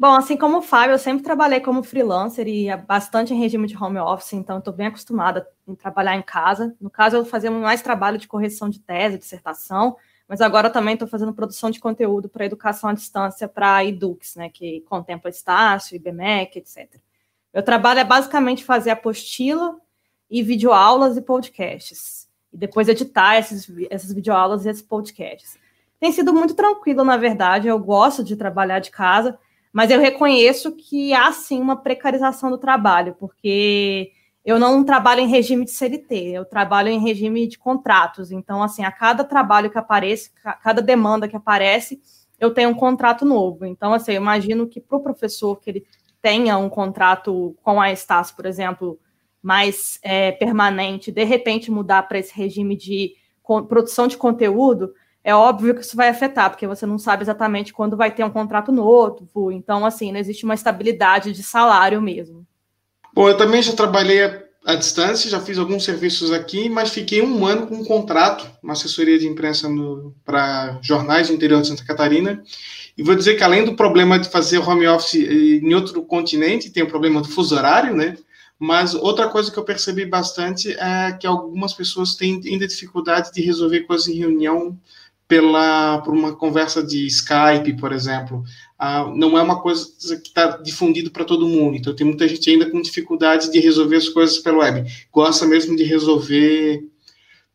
Bom, 0.00 0.14
assim 0.14 0.34
como 0.34 0.56
o 0.56 0.62
Fábio, 0.62 0.94
eu 0.94 0.98
sempre 0.98 1.22
trabalhei 1.22 1.60
como 1.60 1.82
freelancer 1.82 2.48
e 2.48 2.74
bastante 2.74 3.34
em 3.34 3.38
regime 3.38 3.66
de 3.66 3.76
home 3.76 3.98
office, 3.98 4.32
então 4.32 4.56
estou 4.56 4.72
bem 4.72 4.86
acostumada 4.86 5.46
em 5.68 5.74
trabalhar 5.74 6.16
em 6.16 6.22
casa. 6.22 6.74
No 6.80 6.88
caso, 6.88 7.16
eu 7.16 7.24
fazia 7.26 7.50
mais 7.50 7.82
trabalho 7.82 8.16
de 8.16 8.26
correção 8.26 8.70
de 8.70 8.80
tese, 8.80 9.18
dissertação, 9.18 9.98
mas 10.26 10.40
agora 10.40 10.70
também 10.70 10.94
estou 10.94 11.06
fazendo 11.06 11.34
produção 11.34 11.70
de 11.70 11.78
conteúdo 11.78 12.30
para 12.30 12.46
educação 12.46 12.88
à 12.88 12.94
distância 12.94 13.46
para 13.46 13.76
a 13.76 13.84
Edux, 13.84 14.36
né, 14.36 14.48
que 14.48 14.80
contempla 14.88 15.28
Estácio, 15.28 15.94
IBMEC, 15.96 16.60
etc. 16.60 16.98
Meu 17.52 17.62
trabalho 17.62 18.00
é 18.00 18.04
basicamente 18.04 18.64
fazer 18.64 18.92
apostila 18.92 19.76
e 20.30 20.42
videoaulas 20.42 21.18
e 21.18 21.20
podcasts, 21.20 22.26
e 22.50 22.56
depois 22.56 22.88
editar 22.88 23.36
esses, 23.36 23.70
essas 23.90 24.14
videoaulas 24.14 24.64
e 24.64 24.70
esses 24.70 24.80
podcasts. 24.80 25.58
Tem 26.00 26.10
sido 26.10 26.32
muito 26.32 26.54
tranquilo, 26.54 27.04
na 27.04 27.18
verdade, 27.18 27.68
eu 27.68 27.78
gosto 27.78 28.24
de 28.24 28.34
trabalhar 28.34 28.78
de 28.78 28.90
casa, 28.90 29.38
mas 29.72 29.90
eu 29.90 30.00
reconheço 30.00 30.72
que 30.76 31.12
há 31.14 31.30
sim 31.32 31.60
uma 31.60 31.76
precarização 31.76 32.50
do 32.50 32.58
trabalho, 32.58 33.14
porque 33.18 34.12
eu 34.44 34.58
não 34.58 34.82
trabalho 34.84 35.20
em 35.20 35.28
regime 35.28 35.64
de 35.64 35.70
CLT, 35.70 36.14
eu 36.32 36.44
trabalho 36.44 36.88
em 36.88 36.98
regime 36.98 37.46
de 37.46 37.58
contratos. 37.58 38.32
Então, 38.32 38.62
assim, 38.62 38.84
a 38.84 38.90
cada 38.90 39.22
trabalho 39.22 39.70
que 39.70 39.78
aparece, 39.78 40.30
a 40.44 40.54
cada 40.54 40.80
demanda 40.80 41.28
que 41.28 41.36
aparece, 41.36 42.00
eu 42.38 42.52
tenho 42.52 42.70
um 42.70 42.74
contrato 42.74 43.24
novo. 43.24 43.64
Então, 43.66 43.92
assim, 43.92 44.12
eu 44.12 44.16
imagino 44.20 44.66
que 44.66 44.80
para 44.80 44.96
o 44.96 45.02
professor 45.02 45.60
que 45.60 45.70
ele 45.70 45.86
tenha 46.22 46.56
um 46.56 46.68
contrato 46.68 47.56
com 47.62 47.80
a 47.80 47.92
Estácio, 47.92 48.34
por 48.34 48.46
exemplo, 48.46 48.98
mais 49.42 49.98
é, 50.02 50.32
permanente, 50.32 51.12
de 51.12 51.24
repente 51.24 51.70
mudar 51.70 52.02
para 52.08 52.18
esse 52.18 52.34
regime 52.34 52.76
de 52.76 53.14
produção 53.68 54.06
de 54.06 54.16
conteúdo, 54.16 54.92
é 55.22 55.34
óbvio 55.34 55.74
que 55.74 55.82
isso 55.82 55.96
vai 55.96 56.08
afetar, 56.08 56.50
porque 56.50 56.66
você 56.66 56.86
não 56.86 56.98
sabe 56.98 57.22
exatamente 57.22 57.72
quando 57.72 57.96
vai 57.96 58.10
ter 58.10 58.24
um 58.24 58.30
contrato 58.30 58.72
novo. 58.72 59.52
Então, 59.52 59.84
assim, 59.84 60.10
não 60.12 60.18
existe 60.18 60.44
uma 60.44 60.54
estabilidade 60.54 61.32
de 61.32 61.42
salário 61.42 62.00
mesmo. 62.00 62.46
Bom, 63.14 63.28
eu 63.28 63.36
também 63.36 63.62
já 63.62 63.72
trabalhei 63.72 64.22
à 64.64 64.74
distância, 64.74 65.28
já 65.28 65.40
fiz 65.40 65.58
alguns 65.58 65.84
serviços 65.84 66.30
aqui, 66.32 66.68
mas 66.70 66.90
fiquei 66.90 67.20
um 67.20 67.44
ano 67.44 67.66
com 67.66 67.76
um 67.76 67.84
contrato, 67.84 68.50
uma 68.62 68.72
assessoria 68.72 69.18
de 69.18 69.26
imprensa 69.26 69.68
para 70.24 70.78
jornais 70.80 71.28
do 71.28 71.34
interior 71.34 71.60
de 71.60 71.68
Santa 71.68 71.84
Catarina. 71.84 72.42
E 72.96 73.02
vou 73.02 73.14
dizer 73.14 73.36
que 73.36 73.42
além 73.42 73.64
do 73.64 73.74
problema 73.74 74.18
de 74.18 74.28
fazer 74.28 74.58
home 74.58 74.86
office 74.86 75.14
em 75.14 75.74
outro 75.74 76.02
continente, 76.02 76.70
tem 76.70 76.82
o 76.82 76.88
problema 76.88 77.20
do 77.20 77.28
fuso 77.28 77.54
horário, 77.56 77.94
né? 77.94 78.16
Mas 78.58 78.94
outra 78.94 79.28
coisa 79.28 79.50
que 79.50 79.58
eu 79.58 79.64
percebi 79.64 80.04
bastante 80.04 80.72
é 80.72 81.12
que 81.12 81.26
algumas 81.26 81.72
pessoas 81.72 82.14
têm 82.14 82.40
ainda 82.44 82.68
dificuldade 82.68 83.32
de 83.32 83.40
resolver 83.40 83.80
coisas 83.80 84.06
em 84.06 84.18
reunião 84.18 84.78
pela 85.30 85.98
por 85.98 86.12
uma 86.12 86.34
conversa 86.34 86.82
de 86.82 87.06
Skype, 87.06 87.76
por 87.78 87.92
exemplo. 87.92 88.42
Ah, 88.76 89.08
não 89.14 89.38
é 89.38 89.42
uma 89.42 89.62
coisa 89.62 89.86
que 90.16 90.26
está 90.28 90.56
difundido 90.56 91.12
para 91.12 91.24
todo 91.24 91.46
mundo. 91.46 91.76
Então 91.76 91.94
tem 91.94 92.04
muita 92.04 92.26
gente 92.26 92.50
ainda 92.50 92.68
com 92.68 92.82
dificuldade 92.82 93.48
de 93.48 93.60
resolver 93.60 93.94
as 93.94 94.08
coisas 94.08 94.38
pela 94.38 94.58
web. 94.58 94.90
Gosta 95.12 95.46
mesmo 95.46 95.76
de 95.76 95.84
resolver 95.84 96.82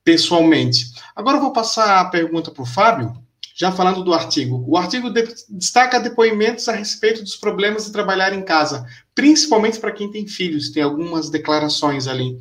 pessoalmente. 0.05 0.85
Agora 1.13 1.35
eu 1.35 1.41
vou 1.41 1.51
passar 1.51 1.99
a 1.99 2.05
pergunta 2.05 2.49
para 2.49 2.63
o 2.63 2.65
Fábio 2.65 3.13
já 3.53 3.73
falando 3.73 4.05
do 4.05 4.13
artigo. 4.13 4.63
O 4.65 4.77
artigo 4.77 5.09
de, 5.09 5.27
destaca 5.49 5.99
depoimentos 5.99 6.69
a 6.69 6.73
respeito 6.73 7.23
dos 7.23 7.35
problemas 7.35 7.85
de 7.85 7.91
trabalhar 7.91 8.31
em 8.31 8.41
casa, 8.41 8.85
principalmente 9.13 9.79
para 9.79 9.91
quem 9.91 10.09
tem 10.09 10.25
filhos, 10.25 10.69
tem 10.69 10.81
algumas 10.81 11.29
declarações 11.29 12.07
ali. 12.07 12.37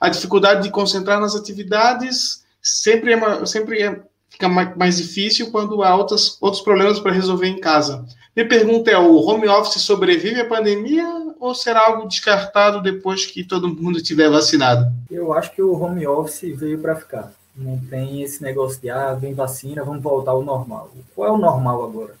A 0.00 0.08
dificuldade 0.08 0.62
de 0.62 0.70
concentrar 0.70 1.20
nas 1.20 1.34
atividades 1.34 2.44
sempre, 2.62 3.14
é, 3.14 3.46
sempre 3.46 3.82
é, 3.82 4.00
fica 4.36 4.48
mais, 4.48 4.98
difícil 4.98 5.50
quando 5.50 5.82
há 5.82 5.96
outros, 5.96 6.36
outros 6.40 6.62
problemas 6.62 7.00
para 7.00 7.12
resolver 7.12 7.48
em 7.48 7.58
casa. 7.58 8.04
Minha 8.34 8.48
pergunta 8.48 8.90
é: 8.90 8.98
o 8.98 9.16
home 9.16 9.48
office 9.48 9.82
sobrevive 9.82 10.40
à 10.40 10.44
pandemia 10.44 11.06
ou 11.40 11.54
será 11.54 11.86
algo 11.86 12.06
descartado 12.06 12.82
depois 12.82 13.24
que 13.24 13.42
todo 13.42 13.68
mundo 13.68 14.02
tiver 14.02 14.30
vacinado? 14.30 14.92
Eu 15.10 15.32
acho 15.32 15.52
que 15.52 15.62
o 15.62 15.72
home 15.72 16.06
office 16.06 16.56
veio 16.56 16.78
para 16.78 16.96
ficar. 16.96 17.32
Não 17.56 17.78
tem 17.78 18.22
esse 18.22 18.42
negócio 18.42 18.80
de, 18.80 18.90
ah, 18.90 19.14
vem 19.14 19.32
vacina, 19.32 19.82
vamos 19.82 20.02
voltar 20.02 20.32
ao 20.32 20.42
normal. 20.42 20.90
Qual 21.14 21.26
é 21.26 21.32
o 21.32 21.38
normal 21.38 21.84
agora? 21.84 22.14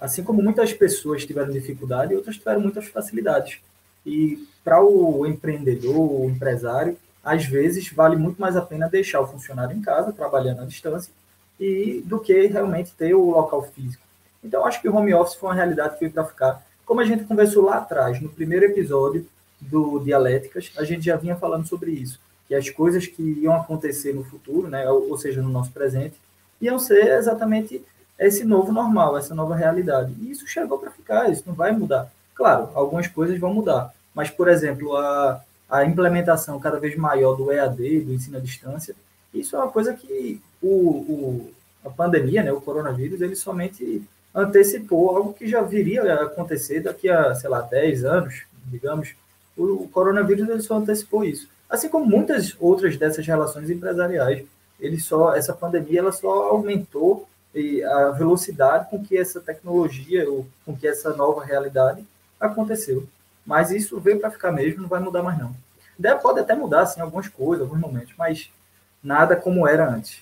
Assim 0.00 0.24
como 0.24 0.42
muitas 0.42 0.72
pessoas 0.72 1.24
tiveram 1.24 1.52
dificuldade, 1.52 2.14
outras 2.14 2.36
tiveram 2.36 2.60
muitas 2.60 2.86
facilidades. 2.86 3.58
E 4.04 4.48
para 4.64 4.82
o 4.82 5.24
empreendedor, 5.26 5.96
o 5.96 6.28
empresário, 6.28 6.96
às 7.22 7.44
vezes 7.44 7.92
vale 7.92 8.16
muito 8.16 8.40
mais 8.40 8.56
a 8.56 8.62
pena 8.62 8.88
deixar 8.88 9.20
o 9.20 9.26
funcionário 9.28 9.76
em 9.76 9.82
casa, 9.82 10.12
trabalhando 10.12 10.62
à 10.62 10.64
distância, 10.64 11.12
e 11.60 12.02
do 12.06 12.18
que 12.18 12.46
realmente 12.46 12.92
ter 12.96 13.14
o 13.14 13.30
local 13.30 13.62
físico. 13.62 14.02
Então, 14.42 14.64
acho 14.64 14.80
que 14.80 14.88
o 14.88 14.96
home 14.96 15.12
office 15.14 15.34
foi 15.34 15.50
uma 15.50 15.54
realidade 15.54 15.94
que 15.94 16.00
veio 16.00 16.12
para 16.12 16.24
ficar. 16.24 16.66
Como 16.86 17.00
a 17.00 17.04
gente 17.04 17.24
conversou 17.24 17.64
lá 17.64 17.76
atrás, 17.76 18.20
no 18.20 18.30
primeiro 18.30 18.64
episódio 18.64 19.26
do 19.60 20.00
Dialéticas, 20.00 20.72
a 20.76 20.84
gente 20.84 21.04
já 21.04 21.16
vinha 21.16 21.36
falando 21.36 21.66
sobre 21.66 21.90
isso 21.90 22.18
que 22.50 22.54
as 22.56 22.68
coisas 22.68 23.06
que 23.06 23.22
iam 23.22 23.54
acontecer 23.54 24.12
no 24.12 24.24
futuro, 24.24 24.66
né, 24.66 24.90
ou, 24.90 25.10
ou 25.10 25.16
seja, 25.16 25.40
no 25.40 25.48
nosso 25.48 25.70
presente, 25.70 26.16
iam 26.60 26.80
ser 26.80 27.06
exatamente 27.12 27.80
esse 28.18 28.42
novo 28.44 28.72
normal, 28.72 29.16
essa 29.16 29.36
nova 29.36 29.54
realidade. 29.54 30.12
E 30.20 30.32
isso 30.32 30.48
chegou 30.48 30.76
para 30.76 30.90
ficar, 30.90 31.30
isso 31.30 31.44
não 31.46 31.54
vai 31.54 31.70
mudar. 31.70 32.10
Claro, 32.34 32.68
algumas 32.74 33.06
coisas 33.06 33.38
vão 33.38 33.54
mudar, 33.54 33.94
mas, 34.12 34.30
por 34.30 34.48
exemplo, 34.48 34.96
a, 34.96 35.40
a 35.70 35.84
implementação 35.84 36.58
cada 36.58 36.80
vez 36.80 36.96
maior 36.96 37.36
do 37.36 37.52
EAD, 37.52 38.00
do 38.00 38.14
ensino 38.14 38.38
à 38.38 38.40
distância, 38.40 38.96
isso 39.32 39.56
é 39.56 39.58
uma 39.58 39.70
coisa 39.70 39.94
que 39.94 40.40
o, 40.62 40.68
o, 40.68 41.50
a 41.84 41.90
pandemia, 41.90 42.42
né, 42.42 42.52
o 42.52 42.60
coronavírus, 42.60 43.20
ele 43.20 43.36
somente 43.36 44.02
antecipou 44.34 45.16
algo 45.16 45.32
que 45.32 45.48
já 45.48 45.62
viria 45.62 46.02
a 46.14 46.24
acontecer 46.24 46.80
daqui 46.80 47.08
a, 47.08 47.34
sei 47.34 47.50
lá, 47.50 47.60
10 47.60 48.04
anos, 48.04 48.42
digamos. 48.66 49.14
O, 49.56 49.84
o 49.84 49.88
coronavírus 49.88 50.48
ele 50.48 50.62
só 50.62 50.76
antecipou 50.76 51.24
isso 51.24 51.48
assim 51.70 51.88
como 51.88 52.04
muitas 52.04 52.56
outras 52.58 52.96
dessas 52.96 53.24
relações 53.24 53.70
empresariais. 53.70 54.44
Ele 54.80 54.98
só, 54.98 55.34
essa 55.34 55.54
pandemia 55.54 56.00
ela 56.00 56.12
só 56.12 56.48
aumentou 56.48 57.28
a 57.86 58.10
velocidade 58.10 58.90
com 58.90 59.02
que 59.02 59.16
essa 59.16 59.40
tecnologia, 59.40 60.28
ou 60.28 60.46
com 60.66 60.76
que 60.76 60.86
essa 60.86 61.14
nova 61.14 61.44
realidade 61.44 62.04
aconteceu. 62.40 63.06
Mas 63.46 63.70
isso 63.70 64.00
veio 64.00 64.18
para 64.18 64.30
ficar 64.30 64.50
mesmo, 64.50 64.82
não 64.82 64.88
vai 64.88 65.00
mudar 65.00 65.22
mais 65.22 65.38
não. 65.38 65.54
Deve, 65.98 66.20
pode 66.20 66.40
até 66.40 66.54
mudar 66.54 66.82
assim, 66.82 67.00
algumas 67.00 67.28
coisas, 67.28 67.62
alguns 67.62 67.80
momentos, 67.80 68.14
mas 68.18 68.50
nada 69.02 69.36
como 69.36 69.66
era 69.66 69.88
antes. 69.88 70.18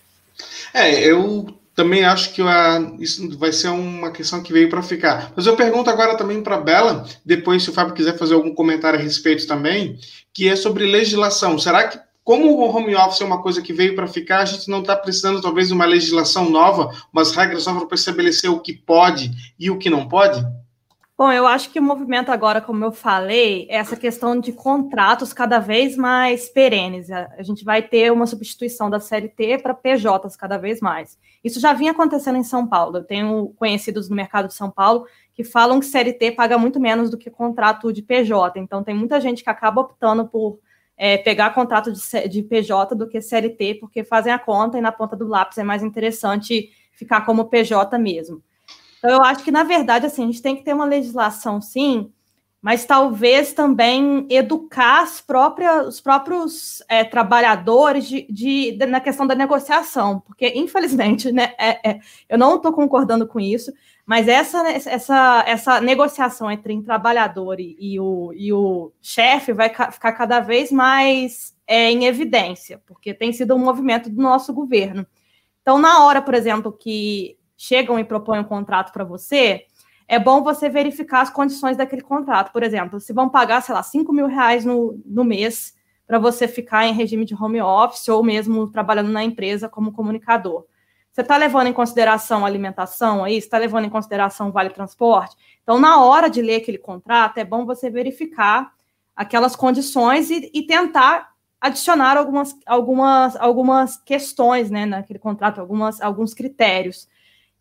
É, 0.72 1.00
eu 1.00 1.46
também 1.74 2.04
acho 2.04 2.32
que 2.32 2.42
a, 2.42 2.92
isso 2.98 3.38
vai 3.38 3.52
ser 3.52 3.68
uma 3.68 4.10
questão 4.10 4.42
que 4.42 4.52
veio 4.52 4.68
para 4.68 4.82
ficar. 4.82 5.32
Mas 5.36 5.46
eu 5.46 5.54
pergunto 5.54 5.88
agora 5.88 6.16
também 6.16 6.42
para 6.42 6.58
Bela, 6.58 7.06
depois, 7.24 7.62
se 7.62 7.70
o 7.70 7.72
Fábio 7.72 7.94
quiser 7.94 8.18
fazer 8.18 8.34
algum 8.34 8.52
comentário 8.52 8.98
a 8.98 9.02
respeito 9.02 9.46
também, 9.46 9.96
que 10.34 10.48
é 10.48 10.56
sobre 10.56 10.86
legislação. 10.86 11.56
Será 11.56 11.86
que, 11.86 11.98
como 12.24 12.50
o 12.50 12.76
home 12.76 12.96
office 12.96 13.20
é 13.20 13.24
uma 13.24 13.40
coisa 13.40 13.62
que 13.62 13.72
veio 13.72 13.94
para 13.94 14.08
ficar, 14.08 14.40
a 14.40 14.44
gente 14.44 14.68
não 14.68 14.80
está 14.80 14.96
precisando, 14.96 15.40
talvez, 15.40 15.68
de 15.68 15.74
uma 15.74 15.86
legislação 15.86 16.50
nova, 16.50 16.92
umas 17.12 17.30
regras 17.30 17.66
novas 17.66 17.84
para 17.84 17.94
estabelecer 17.94 18.50
o 18.50 18.58
que 18.58 18.72
pode 18.72 19.30
e 19.56 19.70
o 19.70 19.78
que 19.78 19.88
não 19.88 20.08
pode? 20.08 20.44
Bom, 21.18 21.32
eu 21.32 21.48
acho 21.48 21.72
que 21.72 21.80
o 21.80 21.82
movimento 21.82 22.30
agora, 22.30 22.60
como 22.60 22.84
eu 22.84 22.92
falei, 22.92 23.66
é 23.68 23.74
essa 23.74 23.96
questão 23.96 24.38
de 24.38 24.52
contratos 24.52 25.32
cada 25.32 25.58
vez 25.58 25.96
mais 25.96 26.48
perenes. 26.48 27.10
A 27.10 27.42
gente 27.42 27.64
vai 27.64 27.82
ter 27.82 28.12
uma 28.12 28.24
substituição 28.24 28.88
da 28.88 29.00
CLT 29.00 29.58
para 29.58 29.74
PJs 29.74 30.36
cada 30.36 30.56
vez 30.56 30.80
mais. 30.80 31.18
Isso 31.42 31.58
já 31.58 31.72
vinha 31.72 31.90
acontecendo 31.90 32.38
em 32.38 32.44
São 32.44 32.68
Paulo. 32.68 32.98
Eu 32.98 33.04
tenho 33.04 33.48
conhecidos 33.56 34.08
no 34.08 34.14
mercado 34.14 34.46
de 34.46 34.54
São 34.54 34.70
Paulo 34.70 35.06
que 35.34 35.42
falam 35.42 35.80
que 35.80 35.86
CLT 35.86 36.30
paga 36.36 36.56
muito 36.56 36.78
menos 36.78 37.10
do 37.10 37.18
que 37.18 37.30
contrato 37.30 37.92
de 37.92 38.00
PJ. 38.00 38.56
Então, 38.60 38.84
tem 38.84 38.94
muita 38.94 39.20
gente 39.20 39.42
que 39.42 39.50
acaba 39.50 39.80
optando 39.80 40.24
por 40.24 40.60
é, 40.96 41.18
pegar 41.18 41.52
contrato 41.52 41.92
de, 41.92 42.28
de 42.28 42.42
PJ 42.44 42.94
do 42.94 43.08
que 43.08 43.20
CLT, 43.20 43.74
porque 43.80 44.04
fazem 44.04 44.32
a 44.32 44.38
conta 44.38 44.78
e 44.78 44.80
na 44.80 44.92
ponta 44.92 45.16
do 45.16 45.26
lápis 45.26 45.58
é 45.58 45.64
mais 45.64 45.82
interessante 45.82 46.70
ficar 46.92 47.26
como 47.26 47.46
PJ 47.46 47.98
mesmo. 47.98 48.40
Então, 48.98 49.10
eu 49.10 49.22
acho 49.22 49.44
que, 49.44 49.50
na 49.50 49.62
verdade, 49.62 50.06
assim, 50.06 50.24
a 50.24 50.26
gente 50.26 50.42
tem 50.42 50.56
que 50.56 50.64
ter 50.64 50.74
uma 50.74 50.84
legislação, 50.84 51.60
sim, 51.60 52.12
mas 52.60 52.84
talvez 52.84 53.52
também 53.52 54.26
educar 54.28 55.02
as 55.02 55.20
próprias, 55.20 55.86
os 55.86 56.00
próprios 56.00 56.82
é, 56.88 57.04
trabalhadores 57.04 58.08
de, 58.08 58.26
de, 58.28 58.72
de, 58.72 58.86
na 58.86 59.00
questão 59.00 59.26
da 59.26 59.34
negociação, 59.34 60.20
porque, 60.20 60.52
infelizmente, 60.56 61.30
né, 61.30 61.54
é, 61.56 61.90
é, 61.90 62.00
eu 62.28 62.36
não 62.36 62.56
estou 62.56 62.72
concordando 62.72 63.28
com 63.28 63.38
isso, 63.38 63.72
mas 64.04 64.26
essa, 64.26 64.66
essa, 64.68 65.44
essa 65.46 65.80
negociação 65.80 66.50
entre 66.50 66.76
o 66.76 66.82
trabalhador 66.82 67.60
e, 67.60 67.76
e 67.78 68.00
o, 68.00 68.32
e 68.34 68.52
o 68.52 68.92
chefe 69.00 69.52
vai 69.52 69.70
ca 69.70 69.92
ficar 69.92 70.12
cada 70.12 70.40
vez 70.40 70.72
mais 70.72 71.54
é, 71.66 71.90
em 71.92 72.06
evidência, 72.06 72.82
porque 72.86 73.14
tem 73.14 73.32
sido 73.32 73.54
um 73.54 73.58
movimento 73.58 74.10
do 74.10 74.20
nosso 74.20 74.52
governo. 74.52 75.06
Então, 75.62 75.78
na 75.78 76.04
hora, 76.04 76.22
por 76.22 76.34
exemplo, 76.34 76.72
que 76.72 77.37
chegam 77.58 77.98
e 77.98 78.04
propõem 78.04 78.38
um 78.40 78.44
contrato 78.44 78.92
para 78.92 79.04
você, 79.04 79.64
é 80.06 80.18
bom 80.18 80.42
você 80.42 80.70
verificar 80.70 81.20
as 81.20 81.28
condições 81.28 81.76
daquele 81.76 82.00
contrato. 82.00 82.52
Por 82.52 82.62
exemplo, 82.62 82.98
se 82.98 83.12
vão 83.12 83.28
pagar, 83.28 83.60
sei 83.60 83.74
lá, 83.74 83.82
5 83.82 84.10
mil 84.12 84.26
reais 84.26 84.64
no, 84.64 84.98
no 85.04 85.24
mês 85.24 85.74
para 86.06 86.18
você 86.18 86.48
ficar 86.48 86.86
em 86.86 86.94
regime 86.94 87.26
de 87.26 87.34
home 87.34 87.60
office 87.60 88.08
ou 88.08 88.24
mesmo 88.24 88.68
trabalhando 88.70 89.10
na 89.10 89.22
empresa 89.22 89.68
como 89.68 89.92
comunicador. 89.92 90.64
Você 91.12 91.20
está 91.20 91.36
levando 91.36 91.66
em 91.66 91.72
consideração 91.72 92.46
alimentação 92.46 93.24
aí? 93.24 93.36
está 93.36 93.58
levando 93.58 93.86
em 93.86 93.90
consideração 93.90 94.52
vale 94.52 94.70
transporte? 94.70 95.36
Então, 95.62 95.78
na 95.78 96.00
hora 96.00 96.30
de 96.30 96.40
ler 96.40 96.56
aquele 96.56 96.78
contrato, 96.78 97.38
é 97.38 97.44
bom 97.44 97.66
você 97.66 97.90
verificar 97.90 98.72
aquelas 99.14 99.56
condições 99.56 100.30
e, 100.30 100.48
e 100.54 100.62
tentar 100.62 101.32
adicionar 101.60 102.16
algumas, 102.16 102.54
algumas, 102.64 103.36
algumas 103.36 103.96
questões 103.96 104.70
né, 104.70 104.86
naquele 104.86 105.18
contrato, 105.18 105.60
algumas, 105.60 106.00
alguns 106.00 106.32
critérios. 106.32 107.08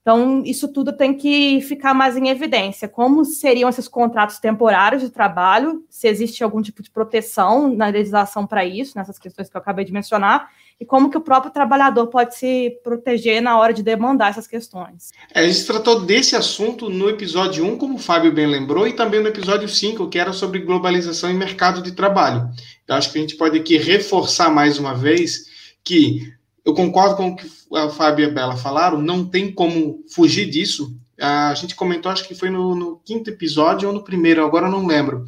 Então, 0.08 0.42
isso 0.46 0.70
tudo 0.70 0.94
tem 0.94 1.14
que 1.14 1.60
ficar 1.60 1.94
mais 1.94 2.16
em 2.16 2.30
evidência. 2.30 2.88
Como 2.88 3.26
seriam 3.26 3.70
esses 3.70 3.90
contratos 3.90 4.40
temporários 4.40 5.02
de 5.02 5.10
trabalho, 5.10 5.84
se 5.90 6.08
existe 6.08 6.42
algum 6.42 6.62
tipo 6.62 6.82
de 6.82 6.90
proteção 6.90 7.76
na 7.76 7.88
legislação 7.88 8.48
para 8.48 8.64
isso, 8.64 8.98
nessas 8.98 9.20
questões 9.20 9.50
que 9.50 9.58
eu 9.58 9.60
acabei 9.60 9.84
de 9.84 9.92
mencionar, 9.92 10.50
e 10.80 10.86
como 10.86 11.10
que 11.10 11.18
o 11.18 11.22
próprio 11.22 11.52
trabalhador 11.52 12.08
pode 12.08 12.38
se 12.38 12.80
proteger 12.86 13.42
na 13.42 13.60
hora 13.60 13.74
de 13.74 13.84
demandar 13.84 14.30
essas 14.30 14.48
questões. 14.48 15.12
É, 15.34 15.42
a 15.42 15.46
gente 15.46 15.68
tratou 15.68 16.00
desse 16.00 16.38
assunto 16.38 16.90
no 16.90 17.10
episódio 17.10 17.66
1, 17.66 17.78
como 17.78 17.96
o 17.96 18.00
Fábio 18.00 18.32
bem 18.32 18.48
lembrou, 18.48 18.88
e 18.88 18.94
também 18.94 19.22
no 19.22 19.28
episódio 19.28 19.68
5, 19.68 20.08
que 20.08 20.18
era 20.18 20.32
sobre 20.32 20.60
globalização 20.60 21.30
e 21.30 21.34
mercado 21.34 21.82
de 21.82 21.92
trabalho. 21.92 22.48
Eu 22.88 22.96
acho 22.96 23.12
que 23.12 23.18
a 23.18 23.22
gente 23.22 23.36
pode 23.36 23.60
aqui 23.60 23.76
reforçar 23.76 24.50
mais 24.50 24.80
uma 24.80 24.94
vez 24.94 25.48
que 25.84 26.37
eu 26.68 26.74
concordo 26.74 27.16
com 27.16 27.30
o 27.30 27.36
que 27.38 27.50
a 27.74 27.88
Fábio 27.90 28.26
e 28.26 28.30
a 28.30 28.34
Bela 28.34 28.58
falaram, 28.58 29.02
não 29.02 29.24
tem 29.24 29.50
como 29.50 30.04
fugir 30.14 30.50
disso. 30.50 30.94
A 31.18 31.54
gente 31.54 31.74
comentou, 31.74 32.12
acho 32.12 32.28
que 32.28 32.36
foi 32.36 32.50
no, 32.50 32.76
no 32.76 32.98
quinto 33.06 33.30
episódio 33.30 33.88
ou 33.88 33.96
no 33.96 34.04
primeiro, 34.04 34.44
agora 34.44 34.70
não 34.70 34.86
lembro, 34.86 35.26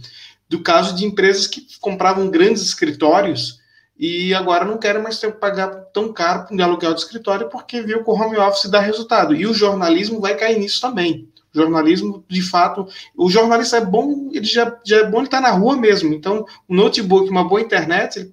do 0.49 0.61
caso 0.61 0.93
de 0.93 1.05
empresas 1.05 1.47
que 1.47 1.65
compravam 1.79 2.29
grandes 2.29 2.61
escritórios 2.61 3.57
e 3.97 4.33
agora 4.33 4.65
não 4.65 4.77
querem 4.77 5.01
mais 5.01 5.17
ter 5.17 5.31
pagar 5.31 5.69
tão 5.93 6.11
caro 6.11 6.53
de 6.53 6.61
aluguel 6.61 6.93
de 6.93 6.99
escritório 6.99 7.47
porque 7.47 7.81
viu 7.81 8.03
que 8.03 8.09
o 8.09 8.13
home 8.13 8.37
office 8.37 8.69
dá 8.69 8.81
resultado. 8.81 9.33
E 9.33 9.47
o 9.47 9.53
jornalismo 9.53 10.19
vai 10.19 10.35
cair 10.35 10.59
nisso 10.59 10.81
também. 10.81 11.29
jornalismo, 11.55 12.21
de 12.27 12.41
fato, 12.41 12.85
o 13.15 13.29
jornalista 13.29 13.77
é 13.77 13.85
bom, 13.85 14.29
ele 14.33 14.45
já, 14.45 14.77
já 14.85 14.97
é 14.97 15.09
bom 15.09 15.19
ele 15.19 15.27
estar 15.27 15.41
tá 15.41 15.49
na 15.49 15.57
rua 15.57 15.77
mesmo. 15.77 16.13
Então, 16.13 16.45
um 16.67 16.75
notebook, 16.75 17.29
uma 17.29 17.47
boa 17.47 17.61
internet, 17.61 18.29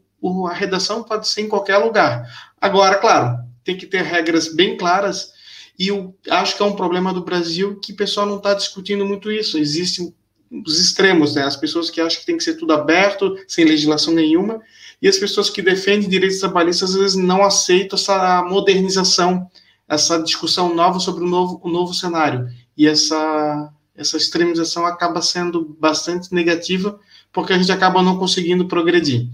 a 0.48 0.52
redação 0.52 1.02
pode 1.02 1.28
ser 1.28 1.42
em 1.42 1.48
qualquer 1.48 1.78
lugar. 1.78 2.28
Agora, 2.60 2.96
claro, 2.96 3.38
tem 3.64 3.76
que 3.76 3.86
ter 3.86 4.02
regras 4.02 4.54
bem 4.54 4.76
claras. 4.76 5.30
E 5.78 5.88
eu 5.88 6.16
acho 6.30 6.56
que 6.56 6.62
é 6.62 6.66
um 6.66 6.76
problema 6.76 7.12
do 7.12 7.24
Brasil 7.24 7.78
que 7.80 7.92
o 7.92 7.96
pessoal 7.96 8.26
não 8.26 8.38
está 8.38 8.54
discutindo 8.54 9.04
muito 9.04 9.30
isso. 9.30 9.58
Existem 9.58 10.14
os 10.50 10.80
extremos, 10.80 11.34
né? 11.34 11.42
As 11.42 11.56
pessoas 11.56 11.90
que 11.90 12.00
acham 12.00 12.20
que 12.20 12.26
tem 12.26 12.36
que 12.36 12.44
ser 12.44 12.54
tudo 12.54 12.72
aberto, 12.72 13.36
sem 13.48 13.64
legislação 13.64 14.14
nenhuma, 14.14 14.60
e 15.02 15.08
as 15.08 15.18
pessoas 15.18 15.50
que 15.50 15.60
defendem 15.60 16.08
direitos 16.08 16.38
trabalhistas 16.38 16.90
às 16.90 16.96
vezes 16.96 17.16
não 17.16 17.42
aceitam 17.44 17.98
essa 17.98 18.42
modernização, 18.44 19.50
essa 19.88 20.22
discussão 20.22 20.74
nova 20.74 20.98
sobre 20.98 21.24
o 21.24 21.26
novo, 21.26 21.60
o 21.62 21.68
novo 21.68 21.92
cenário. 21.92 22.48
E 22.76 22.86
essa, 22.86 23.70
essa 23.94 24.16
extremização 24.16 24.86
acaba 24.86 25.20
sendo 25.20 25.76
bastante 25.78 26.32
negativa, 26.32 26.98
porque 27.32 27.52
a 27.52 27.58
gente 27.58 27.72
acaba 27.72 28.02
não 28.02 28.18
conseguindo 28.18 28.66
progredir. 28.66 29.28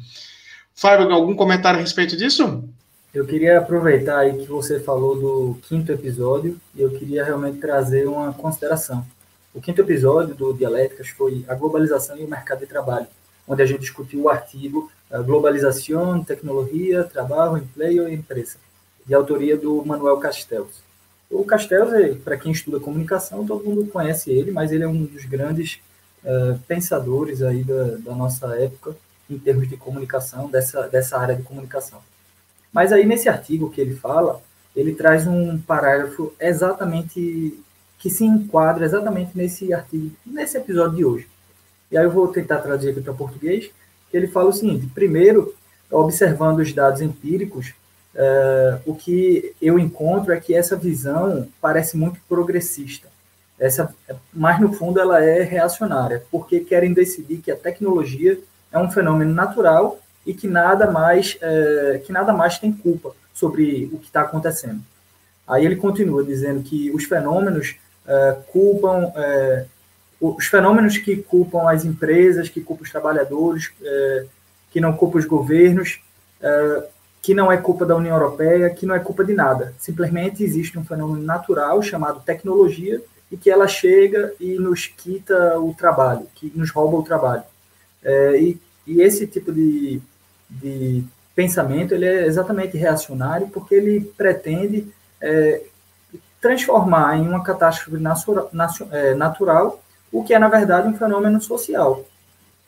Fábio, 0.75 1.11
algum 1.13 1.37
comentário 1.37 1.79
a 1.79 1.83
respeito 1.83 2.17
disso? 2.17 2.65
Eu 3.15 3.27
queria 3.27 3.59
aproveitar 3.59 4.21
aí 4.21 4.39
que 4.39 4.47
você 4.47 4.81
falou 4.81 5.15
do 5.21 5.59
quinto 5.63 5.93
episódio 5.93 6.59
e 6.75 6.81
eu 6.81 6.91
queria 6.91 7.25
realmente 7.25 7.59
trazer 7.59 8.09
uma 8.09 8.33
consideração. 8.33 9.05
O 9.55 9.61
quinto 9.61 9.83
episódio 9.83 10.35
do 10.35 10.55
Dialéticas 10.55 11.09
foi 11.09 11.45
a 11.47 11.55
globalização 11.55 12.17
e 12.17 12.25
o 12.25 12.29
mercado 12.29 12.61
de 12.61 12.67
trabalho, 12.67 13.07
onde 13.47 13.63
a 13.63 13.67
gente 13.67 13.81
discutiu 13.81 14.23
o 14.23 14.29
artigo 14.31 14.91
Globalização, 15.21 16.25
Tecnologia, 16.25 17.05
Trabalho, 17.05 17.59
Emprego 17.59 18.09
e 18.09 18.15
Empresa, 18.15 18.57
de 19.07 19.13
autoria 19.15 19.59
do 19.59 19.85
Manuel 19.85 20.17
Castells. 20.17 20.83
O 21.31 21.45
Castells, 21.45 22.19
para 22.23 22.37
quem 22.37 22.53
estuda 22.53 22.81
comunicação, 22.81 23.47
todo 23.47 23.65
mundo 23.65 23.87
conhece 23.91 24.31
ele, 24.31 24.51
mas 24.51 24.73
ele 24.73 24.85
é 24.85 24.89
um 24.89 25.05
dos 25.05 25.25
grandes 25.27 25.81
uh, 26.25 26.59
pensadores 26.67 27.43
aí 27.43 27.63
da, 27.63 27.97
da 27.99 28.15
nossa 28.15 28.57
época 28.57 28.97
em 29.35 29.39
termos 29.39 29.69
de 29.69 29.77
comunicação, 29.77 30.51
dessa, 30.51 30.89
dessa 30.89 31.19
área 31.19 31.35
de 31.35 31.43
comunicação. 31.43 32.01
Mas 32.73 32.93
aí, 32.93 33.05
nesse 33.05 33.29
artigo 33.29 33.71
que 33.71 33.81
ele 33.81 33.95
fala, 33.95 34.43
ele 34.75 34.95
traz 34.95 35.27
um 35.27 35.59
parágrafo 35.59 36.33
exatamente 36.41 37.59
que 37.99 38.11
se 38.11 38.25
enquadra 38.25 38.85
exatamente 38.85 39.37
nesse 39.37 39.73
artigo, 39.73 40.11
nesse 40.27 40.57
episódio 40.57 40.97
de 40.97 41.05
hoje. 41.05 41.29
E 41.91 41.97
aí 41.97 42.05
eu 42.05 42.11
vou 42.11 42.27
tentar 42.29 42.59
traduzir 42.59 42.91
aqui 42.91 43.01
para 43.01 43.13
português, 43.13 43.71
que 44.11 44.17
ele 44.17 44.27
fala 44.27 44.49
o 44.49 44.53
seguinte: 44.53 44.87
primeiro, 44.95 45.55
observando 45.91 46.59
os 46.59 46.73
dados 46.73 47.01
empíricos, 47.01 47.75
é, 48.15 48.79
o 48.87 48.95
que 48.95 49.55
eu 49.61 49.79
encontro 49.79 50.33
é 50.33 50.41
que 50.41 50.55
essa 50.55 50.75
visão 50.75 51.49
parece 51.61 51.97
muito 51.97 52.19
progressista. 52.29 53.09
Essa, 53.59 53.95
mas 54.33 54.61
no 54.61 54.73
fundo 54.73 54.99
ela 54.99 55.23
é 55.23 55.43
reacionária, 55.43 56.25
porque 56.31 56.61
querem 56.61 56.93
decidir 56.93 57.39
que 57.39 57.51
a 57.51 57.57
tecnologia 57.57 58.41
é 58.73 58.79
um 58.79 58.91
fenômeno 58.91 59.33
natural 59.35 59.99
e 60.27 60.33
que 60.33 60.49
nada 60.49 60.91
mais 60.91 61.37
é, 61.41 62.01
que 62.05 62.13
nada 62.13 62.33
mais 62.33 62.59
tem 62.59 62.73
culpa 62.73 63.13
sobre 63.35 63.91
o 63.93 63.99
que 63.99 64.07
está 64.07 64.23
acontecendo. 64.23 64.81
Aí 65.47 65.65
ele 65.65 65.77
continua 65.77 66.25
dizendo 66.25 66.63
que 66.63 66.91
os 66.91 67.05
fenômenos 67.05 67.77
é, 68.07 68.37
culpam 68.51 69.13
é, 69.17 69.67
os 70.23 70.47
fenômenos 70.47 70.99
que 70.99 71.17
culpam 71.17 71.69
as 71.69 71.85
empresas, 71.85 72.49
que 72.49 72.61
culpam 72.61 72.85
os 72.85 72.91
trabalhadores, 72.91 73.73
é, 73.83 74.27
que 74.71 74.81
não 74.81 74.93
culpam 74.93 75.19
os 75.19 75.25
governos, 75.25 76.01
é, 76.41 76.85
que 77.21 77.35
não 77.35 77.51
é 77.51 77.57
culpa 77.57 77.85
da 77.85 77.97
União 77.97 78.17
Europeia, 78.17 78.71
que 78.71 78.87
não 78.87 78.95
é 78.95 79.01
culpa 79.01 79.25
de 79.25 79.35
nada. 79.35 79.75
Simplesmente 79.79 80.45
existe 80.45 80.79
um 80.79 80.85
fenômeno 80.85 81.25
natural 81.25 81.83
chamado 81.83 82.23
tecnologia 82.25 83.03
e 83.31 83.37
que 83.37 83.51
ela 83.51 83.67
chega 83.67 84.33
e 84.39 84.55
nos 84.59 84.87
quita 84.87 85.59
o 85.59 85.75
trabalho, 85.75 86.27
que 86.35 86.53
nos 86.55 86.71
rouba 86.71 86.99
o 86.99 87.03
trabalho. 87.03 87.43
É, 88.05 88.41
e, 88.41 88.61
e, 88.87 89.01
esse 89.01 89.27
tipo 89.27 89.53
de, 89.53 90.01
de 90.51 91.05
pensamento 91.35 91.95
ele 91.95 92.05
é 92.05 92.27
exatamente 92.27 92.77
reacionário 92.77 93.49
porque 93.49 93.75
ele 93.75 94.01
pretende 94.17 94.93
é, 95.21 95.63
transformar 96.41 97.17
em 97.17 97.29
uma 97.29 97.43
catástrofe 97.45 97.97
é, 98.91 99.15
natural 99.15 99.83
o 100.11 100.23
que 100.23 100.35
é, 100.35 100.39
na 100.39 100.49
verdade, 100.49 100.89
um 100.89 100.99
fenômeno 100.99 101.41
social. 101.41 102.05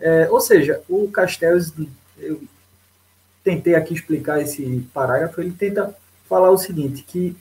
É, 0.01 0.29
ou 0.31 0.41
seja, 0.41 0.81
o 0.89 1.09
Castells, 1.09 1.73
eu 2.19 2.43
tentei 3.43 3.75
aqui 3.75 3.93
explicar 3.93 4.41
esse 4.41 4.89
parágrafo, 4.95 5.41
ele 5.41 5.53
tenta 5.53 5.95
falar 6.27 6.51
o 6.51 6.57
seguinte, 6.57 7.05
que, 7.07 7.37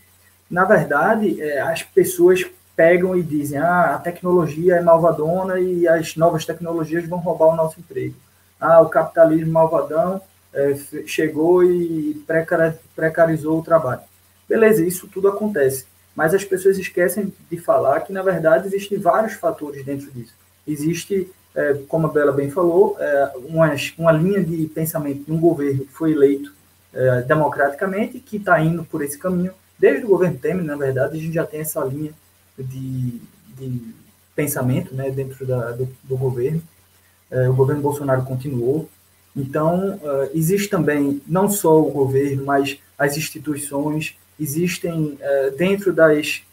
na 0.50 0.66
verdade, 0.66 1.42
é, 1.42 1.62
as 1.62 1.84
pessoas 1.84 2.46
pegam 2.76 3.16
e 3.16 3.22
dizem, 3.22 3.60
ah, 3.60 3.96
a 3.96 4.00
tecnologia 4.00 4.76
é 4.76 4.82
malvadona 4.82 5.60
e 5.60 5.88
as 5.88 6.16
novas 6.16 6.46
tecnologias 6.46 7.08
vão 7.08 7.20
roubar 7.20 7.48
o 7.48 7.56
nosso 7.56 7.80
emprego. 7.80 8.16
Ah, 8.60 8.82
o 8.82 8.90
capitalismo 8.90 9.52
malvadão 9.52 10.22
é, 10.54 10.76
chegou 11.06 11.64
e 11.64 12.24
precarizou 12.96 13.60
o 13.60 13.64
trabalho. 13.64 14.02
Beleza, 14.48 14.86
isso 14.86 15.08
tudo 15.08 15.28
acontece 15.28 15.86
mas 16.16 16.34
as 16.34 16.44
pessoas 16.44 16.78
esquecem 16.78 17.34
de 17.50 17.58
falar 17.58 18.02
que, 18.02 18.14
na 18.14 18.22
verdade, 18.22 18.68
existem 18.68 18.98
vários 18.98 19.34
fatores 19.34 19.84
dentro 19.84 20.12
disso. 20.12 20.34
Existe, 20.68 21.30
é, 21.56 21.74
como 21.88 22.08
a 22.08 22.12
Bela 22.12 22.32
bem 22.32 22.52
falou, 22.52 22.96
é, 23.00 23.32
uma, 23.46 23.74
uma 23.98 24.12
linha 24.12 24.44
de 24.44 24.66
pensamento 24.68 25.26
de 25.26 25.32
um 25.32 25.40
governo 25.40 25.86
que 25.86 25.92
foi 25.92 26.12
eleito 26.12 26.54
é, 26.94 27.22
democraticamente, 27.22 28.20
que 28.20 28.38
está 28.38 28.60
indo 28.62 28.84
por 28.84 29.04
esse 29.04 29.18
caminho. 29.18 29.54
Desde 29.78 30.06
o 30.06 30.10
governo 30.10 30.38
Temer, 30.38 30.64
na 30.64 30.76
verdade, 30.76 31.18
a 31.18 31.20
gente 31.20 31.34
já 31.34 31.46
tem 31.46 31.62
essa 31.62 31.84
linha 31.84 32.14
de, 32.58 33.22
de 33.58 33.94
pensamento 34.36 34.94
né, 34.94 35.10
dentro 35.12 35.46
da, 35.46 35.72
do, 35.72 35.88
do 36.04 36.18
governo. 36.18 36.62
É, 37.30 37.50
o 37.50 37.54
governo 37.54 37.82
Bolsonaro 37.82 38.24
continuou. 38.24 38.90
Então, 39.36 39.96
uh, 39.96 40.30
existe 40.36 40.70
também 40.70 41.20
não 41.28 41.50
só 41.50 41.82
o 41.82 41.90
governo, 41.90 42.46
mas 42.46 42.78
as 42.98 43.18
instituições, 43.18 44.16
existem 44.40 45.18
é, 45.20 45.50
dentro 45.52 45.92
das, 45.92 46.44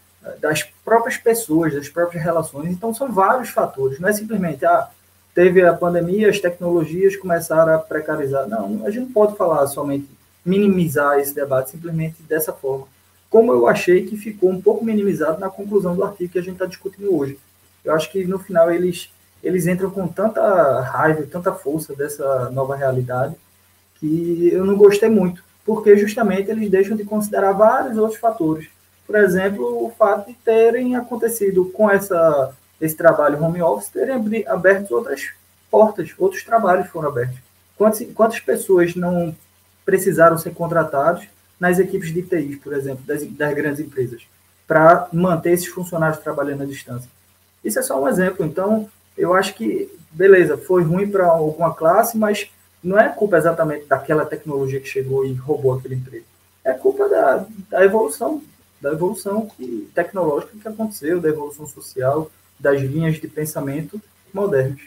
das 0.41 0.63
próprias 0.85 1.17
pessoas, 1.17 1.75
das 1.75 1.89
próprias 1.89 2.23
relações. 2.23 2.71
Então, 2.71 2.95
são 2.95 3.13
vários 3.13 3.51
fatores. 3.51 3.99
Não 3.99 4.09
é 4.09 4.13
simplesmente, 4.13 4.65
ah, 4.65 4.89
teve 5.35 5.63
a 5.63 5.75
pandemia, 5.75 6.31
as 6.31 6.41
tecnologias 6.41 7.17
começaram 7.17 7.75
a 7.75 7.79
precarizar. 7.79 8.49
Não, 8.49 8.85
a 8.87 8.91
gente 8.91 9.05
não 9.05 9.13
pode 9.13 9.37
falar 9.37 9.67
somente 9.67 10.09
minimizar 10.45 11.19
esse 11.19 11.35
debate 11.35 11.71
simplesmente 11.71 12.23
dessa 12.23 12.53
forma. 12.53 12.87
Como 13.31 13.53
eu 13.53 13.66
achei 13.69 14.05
que 14.05 14.16
ficou 14.16 14.51
um 14.51 14.61
pouco 14.61 14.85
minimizado 14.85 15.40
na 15.40 15.49
conclusão 15.49 15.95
do 15.95 16.05
artigo 16.05 16.33
que 16.33 16.38
a 16.38 16.43
gente 16.43 16.55
está 16.55 16.66
discutindo 16.66 17.14
hoje. 17.14 17.38
Eu 17.85 17.95
acho 17.95 18.11
que 18.11 18.25
no 18.25 18.38
final 18.38 18.71
eles, 18.71 19.11
eles 19.43 19.66
entram 19.66 19.90
com 19.90 20.07
tanta 20.09 20.81
raiva, 20.81 21.23
tanta 21.31 21.53
força 21.53 21.95
dessa 21.95 22.51
nova 22.51 22.77
realidade, 22.77 23.35
que 23.95 24.51
eu 24.53 24.64
não 24.66 24.77
gostei 24.77 25.09
muito 25.09 25.43
porque 25.64 25.97
justamente 25.97 26.51
eles 26.51 26.69
deixam 26.69 26.97
de 26.97 27.05
considerar 27.05 27.53
vários 27.53 27.97
outros 27.97 28.19
fatores. 28.19 28.69
Por 29.07 29.16
exemplo, 29.16 29.85
o 29.85 29.90
fato 29.90 30.27
de 30.27 30.35
terem 30.35 30.97
acontecido 30.97 31.66
com 31.66 31.90
essa, 31.90 32.53
esse 32.81 32.97
trabalho 32.97 33.40
home 33.43 33.62
office, 33.62 33.88
terem 33.88 34.45
aberto 34.49 34.93
outras 34.93 35.31
portas, 35.71 36.12
outros 36.19 36.43
trabalhos 36.43 36.88
foram 36.88 37.09
abertos. 37.09 37.38
Quantas, 37.77 38.07
quantas 38.14 38.40
pessoas 38.40 38.95
não 38.95 39.35
precisaram 39.85 40.38
ser 40.38 40.55
contratados 40.55 41.29
nas 41.61 41.79
equipes 41.79 42.12
de 42.12 42.23
TI, 42.23 42.57
por 42.57 42.73
exemplo, 42.73 43.05
das, 43.07 43.23
das 43.25 43.55
grandes 43.55 43.81
empresas, 43.81 44.23
para 44.66 45.09
manter 45.12 45.53
esses 45.53 45.66
funcionários 45.66 46.20
trabalhando 46.20 46.62
à 46.62 46.66
distância? 46.66 47.09
Isso 47.62 47.79
é 47.79 47.83
só 47.83 48.03
um 48.03 48.09
exemplo. 48.09 48.44
Então, 48.44 48.88
eu 49.16 49.35
acho 49.35 49.55
que, 49.55 49.92
beleza, 50.11 50.57
foi 50.57 50.83
ruim 50.83 51.09
para 51.09 51.27
alguma 51.27 51.75
classe, 51.75 52.16
mas 52.16 52.51
não 52.83 52.99
é 52.99 53.09
culpa 53.11 53.37
exatamente 53.37 53.85
daquela 53.87 54.25
tecnologia 54.25 54.81
que 54.81 54.88
chegou 54.88 55.27
e 55.27 55.35
roubou 55.35 55.75
aquele 55.75 55.96
emprego. 55.96 56.25
É 56.64 56.73
culpa 56.73 57.09
da, 57.09 57.46
da 57.68 57.85
evolução, 57.85 58.42
da 58.81 58.92
evolução 58.92 59.46
que, 59.46 59.90
tecnológica 59.94 60.57
que 60.61 60.68
aconteceu, 60.68 61.20
da 61.20 61.29
evolução 61.29 61.66
social, 61.66 62.31
das 62.59 62.81
linhas 62.81 63.16
de 63.16 63.29
pensamento 63.29 64.01
modernas. 64.33 64.81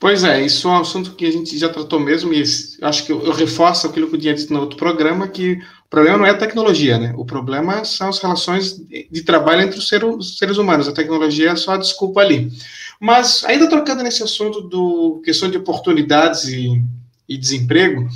Pois 0.00 0.24
é, 0.24 0.40
isso 0.40 0.66
é 0.66 0.70
um 0.70 0.80
assunto 0.80 1.14
que 1.14 1.26
a 1.26 1.30
gente 1.30 1.56
já 1.58 1.68
tratou 1.68 2.00
mesmo, 2.00 2.32
e 2.32 2.42
acho 2.42 3.04
que 3.04 3.12
eu, 3.12 3.30
reforço 3.32 3.86
aquilo 3.86 4.08
que 4.08 4.16
eu 4.16 4.20
tinha 4.20 4.34
dito 4.34 4.52
no 4.52 4.60
outro 4.60 4.78
programa, 4.78 5.28
que 5.28 5.52
o 5.52 5.90
problema 5.90 6.16
não 6.16 6.24
é 6.24 6.30
a 6.30 6.38
tecnologia, 6.38 6.98
né? 6.98 7.12
O 7.18 7.24
problema 7.24 7.84
são 7.84 8.08
as 8.08 8.18
relações 8.18 8.80
de 9.10 9.22
trabalho 9.22 9.60
entre 9.60 9.78
os 9.78 9.88
seres, 9.88 10.38
seres 10.38 10.56
humanos. 10.56 10.88
A 10.88 10.92
tecnologia 10.92 11.50
é 11.50 11.56
só 11.56 11.72
a 11.72 11.76
desculpa 11.76 12.20
ali. 12.20 12.50
Mas, 12.98 13.44
ainda 13.44 13.68
trocando 13.68 14.02
nesse 14.02 14.22
assunto 14.22 14.62
do 14.62 15.20
questão 15.22 15.50
de 15.50 15.58
oportunidades 15.58 16.44
e 16.44 16.82
e 17.30 17.38
desemprego, 17.38 18.08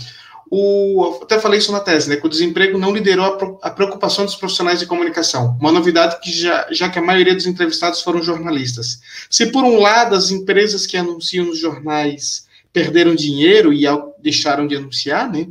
o, 0.56 1.18
até 1.20 1.40
falei 1.40 1.58
isso 1.58 1.72
na 1.72 1.80
tese, 1.80 2.08
né, 2.08 2.16
que 2.16 2.26
o 2.26 2.30
desemprego 2.30 2.78
não 2.78 2.92
liderou 2.92 3.58
a, 3.60 3.68
a, 3.68 3.70
preocupação 3.70 4.24
dos 4.24 4.36
profissionais 4.36 4.78
de 4.78 4.86
comunicação, 4.86 5.56
uma 5.60 5.72
novidade 5.72 6.20
que 6.20 6.30
já, 6.30 6.68
já 6.70 6.88
que 6.88 6.96
a 6.96 7.02
maioria 7.02 7.34
dos 7.34 7.46
entrevistados 7.46 8.02
foram 8.02 8.22
jornalistas. 8.22 9.00
Se 9.28 9.46
por 9.46 9.64
um 9.64 9.80
lado 9.80 10.14
as 10.14 10.30
empresas 10.30 10.86
que 10.86 10.96
anunciam 10.96 11.46
nos 11.46 11.58
jornais 11.58 12.46
perderam 12.72 13.16
dinheiro 13.16 13.72
e 13.72 13.84
deixaram 14.20 14.68
de 14.68 14.76
anunciar, 14.76 15.28
né, 15.28 15.48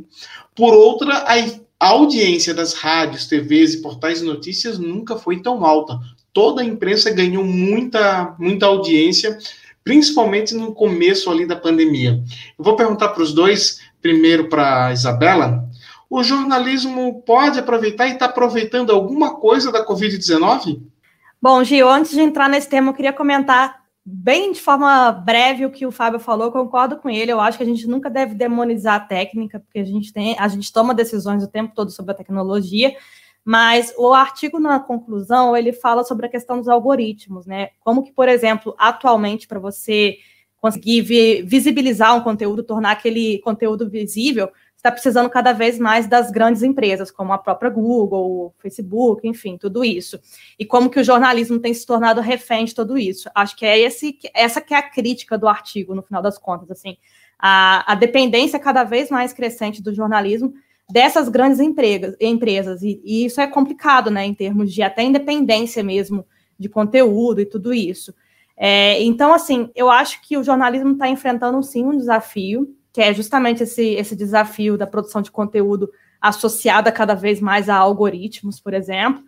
por 0.56 0.72
outra, 0.72 1.18
a, 1.26 1.34
a 1.78 1.88
audiência 1.88 2.54
das 2.54 2.72
rádios, 2.72 3.26
TVs 3.26 3.74
e 3.74 3.82
portais 3.82 4.20
de 4.20 4.24
notícias 4.24 4.78
nunca 4.78 5.16
foi 5.16 5.42
tão 5.42 5.66
alta. 5.66 5.98
toda 6.32 6.62
a 6.62 6.64
imprensa 6.64 7.10
ganhou 7.10 7.44
muita, 7.44 8.34
muita 8.38 8.66
audiência, 8.66 9.38
principalmente 9.84 10.54
no 10.54 10.72
começo 10.72 11.30
ali 11.30 11.46
da 11.46 11.56
pandemia. 11.56 12.22
Eu 12.58 12.64
vou 12.64 12.74
perguntar 12.74 13.10
para 13.10 13.22
os 13.22 13.34
dois, 13.34 13.80
primeiro 14.04 14.50
para 14.50 14.92
Isabela, 14.92 15.66
o 16.10 16.22
jornalismo 16.22 17.22
pode 17.22 17.58
aproveitar 17.58 18.06
e 18.06 18.12
está 18.12 18.26
aproveitando 18.26 18.92
alguma 18.92 19.36
coisa 19.36 19.72
da 19.72 19.82
Covid-19? 19.82 20.82
Bom, 21.40 21.64
Gil, 21.64 21.88
antes 21.88 22.10
de 22.10 22.20
entrar 22.20 22.46
nesse 22.46 22.68
tema, 22.68 22.90
eu 22.90 22.94
queria 22.94 23.14
comentar 23.14 23.82
bem 24.04 24.52
de 24.52 24.60
forma 24.60 25.10
breve 25.10 25.64
o 25.64 25.70
que 25.70 25.86
o 25.86 25.90
Fábio 25.90 26.20
falou, 26.20 26.52
concordo 26.52 26.98
com 26.98 27.08
ele. 27.08 27.32
Eu 27.32 27.40
acho 27.40 27.56
que 27.56 27.64
a 27.64 27.66
gente 27.66 27.86
nunca 27.86 28.10
deve 28.10 28.34
demonizar 28.34 28.96
a 28.96 29.00
técnica, 29.00 29.58
porque 29.58 29.78
a 29.78 29.84
gente 29.84 30.12
tem, 30.12 30.36
a 30.38 30.48
gente 30.48 30.70
toma 30.70 30.92
decisões 30.92 31.42
o 31.42 31.48
tempo 31.48 31.72
todo 31.74 31.90
sobre 31.90 32.12
a 32.12 32.14
tecnologia, 32.14 32.94
mas 33.42 33.94
o 33.96 34.12
artigo 34.12 34.60
na 34.60 34.78
conclusão, 34.80 35.56
ele 35.56 35.72
fala 35.72 36.04
sobre 36.04 36.26
a 36.26 36.30
questão 36.30 36.58
dos 36.58 36.68
algoritmos, 36.68 37.46
né? 37.46 37.70
Como 37.80 38.02
que, 38.02 38.12
por 38.12 38.28
exemplo, 38.28 38.74
atualmente 38.76 39.48
para 39.48 39.58
você 39.58 40.18
conseguir 40.64 41.02
visibilizar 41.44 42.16
um 42.16 42.22
conteúdo, 42.22 42.62
tornar 42.62 42.92
aquele 42.92 43.38
conteúdo 43.40 43.86
visível, 43.86 44.48
está 44.74 44.90
precisando 44.90 45.28
cada 45.28 45.52
vez 45.52 45.78
mais 45.78 46.06
das 46.06 46.30
grandes 46.30 46.62
empresas, 46.62 47.10
como 47.10 47.34
a 47.34 47.38
própria 47.38 47.68
Google, 47.68 48.54
Facebook, 48.60 49.28
enfim, 49.28 49.58
tudo 49.58 49.84
isso. 49.84 50.18
E 50.58 50.64
como 50.64 50.88
que 50.88 50.98
o 50.98 51.04
jornalismo 51.04 51.58
tem 51.58 51.74
se 51.74 51.84
tornado 51.84 52.22
refém 52.22 52.64
de 52.64 52.74
tudo 52.74 52.96
isso. 52.96 53.28
Acho 53.34 53.54
que 53.54 53.66
é 53.66 53.78
esse, 53.78 54.18
essa 54.32 54.58
que 54.58 54.72
é 54.72 54.78
a 54.78 54.82
crítica 54.82 55.36
do 55.36 55.46
artigo, 55.46 55.94
no 55.94 56.02
final 56.02 56.22
das 56.22 56.38
contas, 56.38 56.70
assim, 56.70 56.96
a, 57.38 57.92
a 57.92 57.94
dependência 57.94 58.58
cada 58.58 58.84
vez 58.84 59.10
mais 59.10 59.34
crescente 59.34 59.82
do 59.82 59.94
jornalismo 59.94 60.54
dessas 60.90 61.28
grandes 61.28 61.60
empregas, 61.60 62.16
empresas, 62.18 62.82
e, 62.82 63.02
e 63.04 63.26
isso 63.26 63.38
é 63.38 63.46
complicado, 63.46 64.10
né, 64.10 64.24
em 64.24 64.32
termos 64.32 64.72
de 64.72 64.80
até 64.80 65.02
independência 65.02 65.82
mesmo 65.82 66.24
de 66.58 66.70
conteúdo 66.70 67.42
e 67.42 67.44
tudo 67.44 67.74
isso. 67.74 68.14
É, 68.56 69.02
então, 69.02 69.34
assim, 69.34 69.70
eu 69.74 69.90
acho 69.90 70.20
que 70.22 70.36
o 70.36 70.44
jornalismo 70.44 70.92
está 70.92 71.08
enfrentando, 71.08 71.62
sim, 71.62 71.84
um 71.84 71.96
desafio, 71.96 72.68
que 72.92 73.00
é 73.00 73.12
justamente 73.12 73.62
esse, 73.64 73.84
esse 73.94 74.14
desafio 74.14 74.78
da 74.78 74.86
produção 74.86 75.20
de 75.20 75.30
conteúdo 75.30 75.90
associada 76.20 76.90
cada 76.92 77.14
vez 77.14 77.40
mais 77.40 77.68
a 77.68 77.76
algoritmos, 77.76 78.60
por 78.60 78.72
exemplo. 78.72 79.22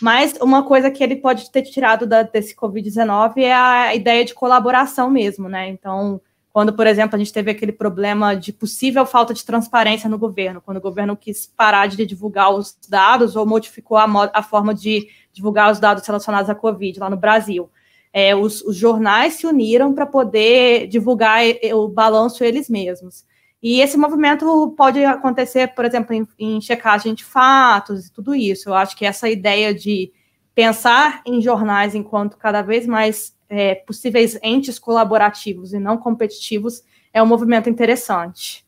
Mas 0.00 0.36
uma 0.40 0.64
coisa 0.64 0.90
que 0.90 1.02
ele 1.02 1.16
pode 1.16 1.50
ter 1.50 1.62
tirado 1.62 2.06
da, 2.06 2.24
desse 2.24 2.56
Covid-19 2.56 3.38
é 3.38 3.54
a 3.54 3.94
ideia 3.94 4.24
de 4.24 4.34
colaboração 4.34 5.08
mesmo, 5.08 5.48
né? 5.48 5.68
Então, 5.68 6.20
quando, 6.52 6.72
por 6.72 6.86
exemplo, 6.86 7.14
a 7.14 7.18
gente 7.18 7.32
teve 7.32 7.52
aquele 7.52 7.72
problema 7.72 8.34
de 8.34 8.52
possível 8.52 9.06
falta 9.06 9.32
de 9.32 9.44
transparência 9.44 10.10
no 10.10 10.18
governo, 10.18 10.60
quando 10.60 10.78
o 10.78 10.82
governo 10.82 11.16
quis 11.16 11.46
parar 11.46 11.86
de 11.86 12.04
divulgar 12.04 12.52
os 12.52 12.76
dados 12.88 13.36
ou 13.36 13.46
modificou 13.46 13.96
a, 13.96 14.06
a 14.34 14.42
forma 14.42 14.74
de 14.74 15.08
divulgar 15.32 15.70
os 15.70 15.78
dados 15.78 16.04
relacionados 16.04 16.50
à 16.50 16.54
Covid 16.54 16.98
lá 16.98 17.08
no 17.08 17.16
Brasil 17.16 17.70
é, 18.12 18.36
os, 18.36 18.60
os, 18.62 18.76
jornais 18.76 19.34
se 19.34 19.46
uniram 19.46 19.94
para 19.94 20.04
poder 20.04 20.86
divulgar 20.86 21.40
o 21.74 21.88
balanço 21.88 22.44
eles 22.44 22.68
mesmos. 22.68 23.24
E 23.62 23.80
esse 23.80 23.96
movimento 23.96 24.74
pode 24.76 25.04
acontecer, 25.04 25.68
por 25.68 25.84
exemplo, 25.84 26.14
em, 26.14 26.26
em 26.38 26.60
checagem 26.60 27.14
de 27.14 27.24
fatos 27.24 28.06
e 28.06 28.12
tudo 28.12 28.34
isso. 28.34 28.68
Eu 28.68 28.74
acho 28.74 28.96
que 28.96 29.06
essa 29.06 29.28
ideia 29.28 29.72
de 29.72 30.12
pensar 30.54 31.22
em 31.24 31.40
jornais 31.40 31.94
enquanto 31.94 32.36
cada 32.36 32.60
vez 32.60 32.86
mais 32.86 33.34
é, 33.48 33.74
possíveis 33.74 34.38
entes 34.42 34.78
colaborativos 34.78 35.72
e 35.72 35.78
não 35.78 35.96
competitivos 35.96 36.82
é 37.12 37.22
um 37.22 37.26
movimento 37.26 37.70
interessante. 37.70 38.64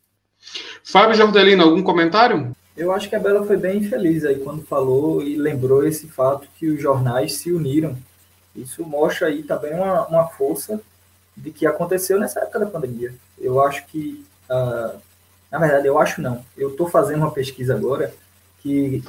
Fábio 0.82 1.16
Jordelino, 1.16 1.64
algum 1.64 1.82
comentário? 1.82 2.54
Eu 2.76 2.92
acho 2.92 3.08
que 3.08 3.16
a 3.16 3.20
Bela 3.20 3.46
foi 3.46 3.56
bem 3.56 3.82
feliz 3.82 4.24
aí 4.24 4.36
quando 4.36 4.62
falou 4.62 5.22
e 5.22 5.36
lembrou 5.36 5.86
esse 5.86 6.06
fato 6.08 6.48
que 6.58 6.68
os 6.68 6.80
jornais 6.80 7.36
se 7.36 7.52
uniram 7.52 7.96
isso 8.54 8.84
mostra 8.84 9.28
aí 9.28 9.42
também 9.42 9.74
uma, 9.74 10.06
uma 10.06 10.26
força 10.28 10.80
de 11.36 11.50
que 11.50 11.66
aconteceu 11.66 12.18
nessa 12.18 12.40
época 12.40 12.60
da 12.60 12.66
pandemia. 12.66 13.12
Eu 13.38 13.60
acho 13.60 13.84
que, 13.86 14.24
uh, 14.48 14.98
na 15.50 15.58
verdade, 15.58 15.86
eu 15.86 15.98
acho 15.98 16.20
não. 16.20 16.44
Eu 16.56 16.70
estou 16.70 16.88
fazendo 16.88 17.18
uma 17.18 17.30
pesquisa 17.30 17.74
agora 17.74 18.14
que, 18.60 19.02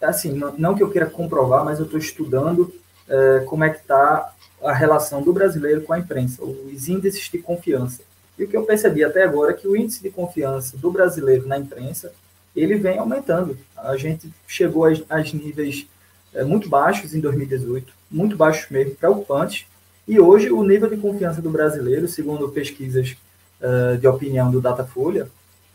assim, 0.00 0.32
não, 0.32 0.52
não 0.58 0.74
que 0.74 0.82
eu 0.82 0.90
queira 0.90 1.06
comprovar, 1.06 1.64
mas 1.64 1.78
eu 1.78 1.84
estou 1.84 1.98
estudando 1.98 2.72
uh, 3.08 3.44
como 3.46 3.64
é 3.64 3.70
que 3.70 3.78
está 3.78 4.32
a 4.62 4.72
relação 4.72 5.22
do 5.22 5.32
brasileiro 5.32 5.82
com 5.82 5.92
a 5.92 5.98
imprensa, 5.98 6.42
os 6.42 6.88
índices 6.88 7.30
de 7.30 7.38
confiança. 7.38 8.02
E 8.36 8.44
o 8.44 8.48
que 8.48 8.56
eu 8.56 8.64
percebi 8.64 9.04
até 9.04 9.22
agora 9.22 9.52
é 9.52 9.54
que 9.54 9.68
o 9.68 9.76
índice 9.76 10.02
de 10.02 10.10
confiança 10.10 10.76
do 10.76 10.90
brasileiro 10.90 11.46
na 11.46 11.58
imprensa, 11.58 12.12
ele 12.54 12.76
vem 12.76 12.98
aumentando. 12.98 13.56
A 13.76 13.96
gente 13.96 14.32
chegou 14.46 14.84
a, 14.84 14.90
a 15.08 15.20
níveis 15.20 15.86
é, 16.34 16.44
muito 16.44 16.68
baixos 16.68 17.14
em 17.14 17.20
2018, 17.20 17.92
muito 18.10 18.36
baixos 18.36 18.70
mesmo, 18.70 18.94
preocupantes. 18.94 19.66
E 20.06 20.18
hoje 20.18 20.50
o 20.50 20.62
nível 20.62 20.88
de 20.88 20.96
confiança 20.96 21.42
do 21.42 21.50
brasileiro, 21.50 22.08
segundo 22.08 22.48
pesquisas 22.48 23.16
uh, 23.60 23.98
de 23.98 24.06
opinião 24.06 24.50
do 24.50 24.60
Datafolha, 24.60 25.28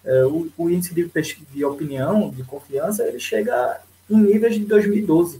uh, 0.03 0.27
o, 0.27 0.51
o, 0.57 0.69
índice 0.69 0.93
de, 0.93 1.09
de 1.51 1.65
opinião, 1.65 2.29
de 2.29 2.43
confiança, 2.43 3.03
ele 3.03 3.19
chega 3.19 3.79
em 4.09 4.17
níveis 4.17 4.55
de 4.55 4.65
2012. 4.65 5.39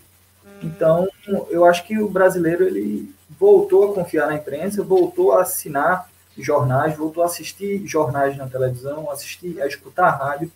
Então, 0.61 1.07
eu 1.49 1.65
acho 1.65 1.85
que 1.85 1.97
o 1.99 2.07
brasileiro 2.07 2.63
ele 2.63 3.13
voltou 3.39 3.91
a 3.91 3.93
confiar 3.93 4.27
na 4.27 4.35
imprensa, 4.35 4.83
voltou 4.83 5.33
a 5.33 5.41
assinar 5.41 6.09
jornais, 6.37 6.95
voltou 6.95 7.23
a 7.23 7.25
assistir 7.25 7.85
jornais 7.85 8.37
na 8.37 8.47
televisão, 8.47 9.09
assistir, 9.11 9.61
a 9.61 9.67
escutar 9.67 10.05
a 10.05 10.15
rádio. 10.15 10.51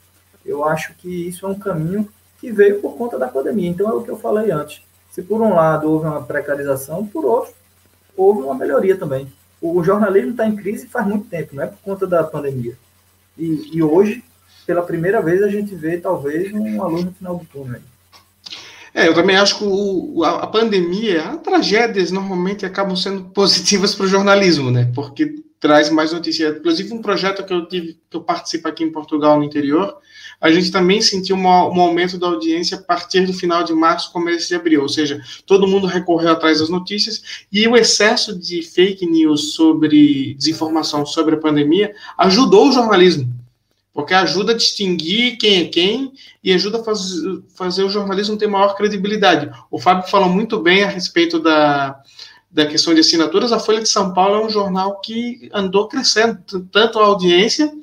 Eu 0.46 0.64
acho 0.64 0.94
que 0.96 1.28
isso 1.28 1.46
é 1.46 1.50
um 1.50 1.60
caminho 1.60 2.08
que 2.40 2.52
veio 2.52 2.80
por 2.80 2.96
conta 2.96 3.18
da 3.18 3.28
pandemia. 3.28 3.70
Então, 3.70 3.90
é 3.90 3.94
o 3.94 4.04
que 4.04 4.10
eu 4.10 4.18
falei 4.18 4.52
antes. 4.52 4.82
Se 5.12 5.22
por 5.22 5.42
um 5.42 5.56
lado 5.56 5.90
houve 5.90 6.06
uma 6.06 6.22
precarização, 6.22 7.06
por 7.06 7.26
outro, 7.26 7.54
houve 8.16 8.42
uma 8.42 8.56
melhoria 8.56 8.98
também. 8.98 9.32
O 9.62 9.84
jornalismo 9.84 10.32
está 10.32 10.46
em 10.46 10.56
crise 10.56 10.88
faz 10.88 11.08
muito 11.08 11.28
tempo, 11.28 11.56
não 11.56 11.64
é 11.64 11.68
por 11.68 11.80
conta 11.80 12.06
da 12.06 12.24
pandemia. 12.24 12.78
E, 13.38 13.78
e 13.78 13.82
hoje, 13.82 14.24
pela 14.66 14.84
primeira 14.84 15.22
vez, 15.22 15.42
a 15.42 15.48
gente 15.48 15.74
vê 15.76 15.98
talvez 15.98 16.54
um 16.54 16.82
aluno 16.84 17.06
no 17.06 17.12
final 17.14 17.38
do 17.38 17.46
túnel. 17.46 17.82
É, 18.94 19.08
eu 19.08 19.14
também 19.14 19.36
acho 19.36 19.60
que 19.60 19.64
o, 19.64 20.24
a, 20.24 20.48
pandemia, 20.48 21.30
as 21.30 21.42
tragédias 21.42 22.12
normalmente 22.12 22.66
acabam 22.66 22.96
sendo 22.96 23.26
positivas 23.34 23.94
para 23.94 24.06
o 24.06 24.10
jornalismo, 24.10 24.72
né? 24.72 24.92
Porque 24.94 25.36
traz 25.60 25.90
mais 25.90 26.12
notícias. 26.12 26.58
Inclusive, 26.58 26.94
um 26.94 27.02
projeto 27.02 27.44
que 27.44 27.54
eu 27.54 27.68
tive, 27.68 28.00
que 28.10 28.18
eu 28.18 28.22
participo 28.22 28.68
aqui 28.68 28.84
em 28.84 28.92
Portugal, 28.92 29.38
no 29.38 29.44
interior, 29.44 29.98
a 30.40 30.52
gente 30.52 30.72
também 30.72 31.02
sentiu 31.02 31.36
uma, 31.36 31.68
um 31.68 31.82
aumento 31.82 32.18
da 32.18 32.28
audiência 32.28 32.78
a 32.78 32.82
partir 32.82 33.26
do 33.26 33.34
final 33.34 33.64
de 33.64 33.74
março, 33.74 34.12
começo 34.12 34.48
de 34.48 34.56
abril, 34.56 34.82
ou 34.82 34.90
seja, 34.90 35.22
todo 35.46 35.68
mundo 35.68 35.88
recorreu 35.88 36.32
atrás 36.32 36.60
das 36.60 36.70
notícias 36.70 37.46
e 37.52 37.68
o 37.68 37.76
excesso 37.76 38.38
de 38.38 38.62
fake 38.62 39.06
news 39.06 39.54
sobre 39.54 40.36
desinformação 40.36 41.06
sobre 41.06 41.36
a 41.36 41.40
pandemia 41.40 41.94
ajudou 42.18 42.70
o 42.70 42.72
jornalismo, 42.72 43.34
porque 43.92 44.14
ajuda 44.14 44.52
a 44.52 44.56
distinguir 44.56 45.38
quem 45.38 45.62
é 45.62 45.66
quem 45.66 46.14
e 46.44 46.54
ajuda 46.54 46.82
a 46.82 46.84
faz, 46.84 47.02
fazer 47.56 47.84
o 47.84 47.90
jornalismo 47.90 48.38
ter 48.38 48.48
maior 48.48 48.76
credibilidade. 48.76 49.50
O 49.72 49.80
Fábio 49.80 50.08
falou 50.08 50.30
muito 50.30 50.60
bem 50.60 50.84
a 50.84 50.88
respeito 50.88 51.40
da, 51.40 52.00
da 52.52 52.68
questão 52.68 52.94
de 52.94 53.00
assinaturas. 53.00 53.52
A 53.52 53.60
Folha 53.60 53.82
de 53.82 53.90
São 53.90 54.14
Paulo 54.14 54.36
é 54.36 54.46
um 54.46 54.50
jornal 54.52 55.02
que 55.02 55.50
andou 55.52 55.88
crescendo, 55.88 56.38
tanto 56.72 57.00
a 57.00 57.06
audiência 57.06 57.74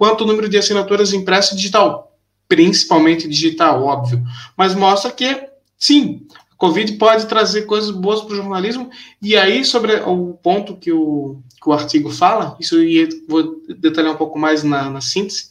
quanto 0.00 0.24
o 0.24 0.26
número 0.26 0.48
de 0.48 0.56
assinaturas 0.56 1.12
impressa 1.12 1.54
digital, 1.54 2.16
principalmente 2.48 3.28
digital, 3.28 3.84
óbvio. 3.84 4.24
Mas 4.56 4.74
mostra 4.74 5.10
que, 5.10 5.46
sim, 5.76 6.26
a 6.50 6.56
Covid 6.56 6.94
pode 6.94 7.26
trazer 7.26 7.66
coisas 7.66 7.90
boas 7.90 8.22
para 8.22 8.32
o 8.32 8.36
jornalismo, 8.36 8.88
e 9.20 9.36
aí, 9.36 9.62
sobre 9.62 9.96
o 9.96 10.38
ponto 10.42 10.74
que 10.74 10.90
o, 10.90 11.42
que 11.62 11.68
o 11.68 11.72
artigo 11.74 12.08
fala, 12.08 12.56
isso 12.58 12.78
eu 12.78 13.10
vou 13.28 13.60
detalhar 13.78 14.14
um 14.14 14.16
pouco 14.16 14.38
mais 14.38 14.64
na, 14.64 14.88
na 14.88 15.02
síntese. 15.02 15.50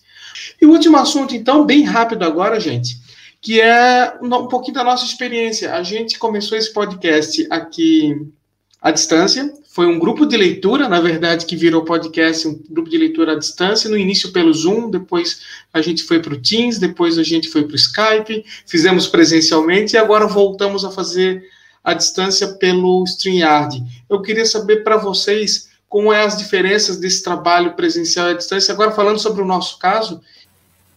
E 0.60 0.66
o 0.66 0.72
último 0.72 0.98
assunto, 0.98 1.36
então, 1.36 1.64
bem 1.64 1.84
rápido 1.84 2.24
agora, 2.24 2.60
gente, 2.60 2.98
que 3.40 3.62
é 3.62 4.18
um 4.20 4.48
pouquinho 4.48 4.74
da 4.74 4.84
nossa 4.84 5.06
experiência. 5.06 5.76
A 5.76 5.84
gente 5.84 6.18
começou 6.18 6.58
esse 6.58 6.74
podcast 6.74 7.46
aqui 7.52 8.16
à 8.82 8.92
distância. 8.92 9.54
Foi 9.72 9.86
um 9.86 10.00
grupo 10.00 10.26
de 10.26 10.36
leitura, 10.36 10.90
na 10.90 11.00
verdade, 11.00 11.46
que 11.46 11.56
virou 11.56 11.86
podcast, 11.86 12.48
um 12.48 12.60
grupo 12.70 12.90
de 12.90 12.98
leitura 12.98 13.34
à 13.34 13.36
distância, 13.36 13.90
no 13.90 13.98
início 13.98 14.32
pelo 14.32 14.54
Zoom, 14.54 14.90
depois 14.90 15.42
a 15.74 15.82
gente 15.82 16.04
foi 16.04 16.20
para 16.20 16.34
o 16.34 16.42
Teams, 16.42 16.80
depois 16.80 17.18
a 17.18 17.24
gente 17.24 17.50
foi 17.50 17.64
para 17.64 17.74
o 17.74 17.76
Skype, 17.76 18.46
fizemos 18.66 19.08
presencialmente 19.08 19.96
e 19.96 19.98
agora 19.98 20.28
voltamos 20.28 20.84
a 20.84 20.92
fazer 20.92 21.44
à 21.84 21.94
distância 21.94 22.48
pelo 22.56 23.04
StreamYard. 23.06 23.82
Eu 24.10 24.22
queria 24.22 24.46
saber 24.46 24.84
para 24.84 24.98
vocês 24.98 25.70
como 25.88 26.14
é 26.14 26.24
as 26.24 26.38
diferenças 26.38 26.98
desse 26.98 27.24
trabalho 27.24 27.74
presencial 27.74 28.28
à 28.28 28.34
distância. 28.34 28.74
Agora, 28.74 28.92
falando 28.92 29.20
sobre 29.20 29.42
o 29.42 29.46
nosso 29.46 29.80
caso. 29.80 30.22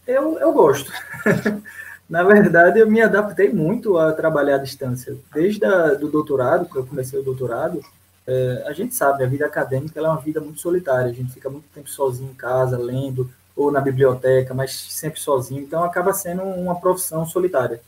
Eu, 0.06 0.38
eu 0.38 0.52
gosto. 0.52 0.92
Na 2.12 2.22
verdade, 2.22 2.78
eu 2.78 2.86
me 2.86 3.00
adaptei 3.00 3.50
muito 3.50 3.96
a 3.96 4.12
trabalhar 4.12 4.56
à 4.56 4.58
distância. 4.58 5.16
Desde 5.32 5.64
o 5.64 5.98
do 5.98 6.10
doutorado, 6.10 6.68
que 6.68 6.76
eu 6.76 6.84
comecei 6.84 7.18
o 7.18 7.22
doutorado, 7.22 7.80
é, 8.26 8.64
a 8.66 8.72
gente 8.74 8.94
sabe, 8.94 9.24
a 9.24 9.26
vida 9.26 9.46
acadêmica 9.46 9.98
é 9.98 10.02
uma 10.02 10.20
vida 10.20 10.38
muito 10.38 10.60
solitária. 10.60 11.06
A 11.06 11.14
gente 11.14 11.32
fica 11.32 11.48
muito 11.48 11.64
tempo 11.74 11.88
sozinho 11.88 12.30
em 12.30 12.34
casa, 12.34 12.76
lendo, 12.76 13.30
ou 13.56 13.72
na 13.72 13.80
biblioteca, 13.80 14.52
mas 14.52 14.74
sempre 14.90 15.20
sozinho. 15.20 15.62
Então, 15.62 15.82
acaba 15.82 16.12
sendo 16.12 16.42
uma 16.42 16.78
profissão 16.78 17.24
solitária. 17.24 17.80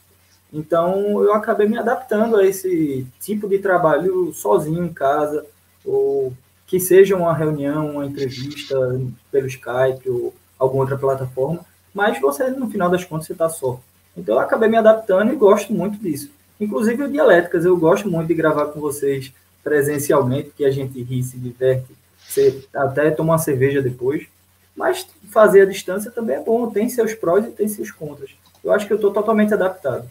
Então, 0.51 1.23
eu 1.23 1.35
acabei 1.35 1.69
me 1.69 1.77
adaptando 1.77 2.37
a 2.37 2.47
esse 2.47 3.07
tipo 3.21 3.47
de 3.47 3.59
trabalho 3.59 4.33
sozinho 4.33 4.87
em 4.87 4.93
casa, 4.95 5.45
ou 5.85 6.33
que 6.67 6.81
seja 6.81 7.15
uma 7.15 7.35
reunião, 7.35 7.91
uma 7.97 8.07
entrevista 8.07 8.75
pelo 9.31 9.47
Skype 9.49 10.09
ou 10.09 10.33
alguma 10.59 10.85
outra 10.85 10.97
plataforma, 10.97 11.61
mas 11.93 12.19
você, 12.19 12.49
no 12.49 12.71
final 12.71 12.89
das 12.89 13.05
contas, 13.05 13.27
você 13.27 13.35
está 13.35 13.51
só. 13.51 13.79
Então, 14.16 14.37
eu 14.37 14.40
acabei 14.40 14.68
me 14.68 14.77
adaptando 14.77 15.33
e 15.33 15.37
gosto 15.37 15.72
muito 15.72 15.98
disso. 15.98 16.31
Inclusive, 16.61 17.03
o 17.03 17.11
Dialéticas, 17.11 17.64
eu 17.64 17.77
gosto 17.77 18.09
muito 18.09 18.29
de 18.29 18.35
gravar 18.35 18.66
com 18.66 18.81
vocês 18.81 19.33
presencialmente, 19.62 20.53
que 20.57 20.64
a 20.64 20.70
gente 20.70 21.03
ri, 21.03 21.22
se 21.22 21.38
diverte, 21.38 21.87
você 22.27 22.64
até 22.74 23.11
toma 23.11 23.33
uma 23.33 23.38
cerveja 23.38 23.83
depois. 23.83 24.27
Mas 24.77 25.07
fazer 25.31 25.62
a 25.62 25.66
distância 25.66 26.11
também 26.11 26.37
é 26.37 26.40
bom, 26.40 26.68
tem 26.70 26.88
seus 26.88 27.14
prós 27.14 27.44
e 27.44 27.50
tem 27.50 27.68
seus 27.68 27.90
contras. 27.90 28.31
Eu 28.62 28.72
acho 28.72 28.87
que 28.87 28.92
eu 28.92 28.96
estou 28.96 29.12
totalmente 29.12 29.55
adaptado. 29.55 30.09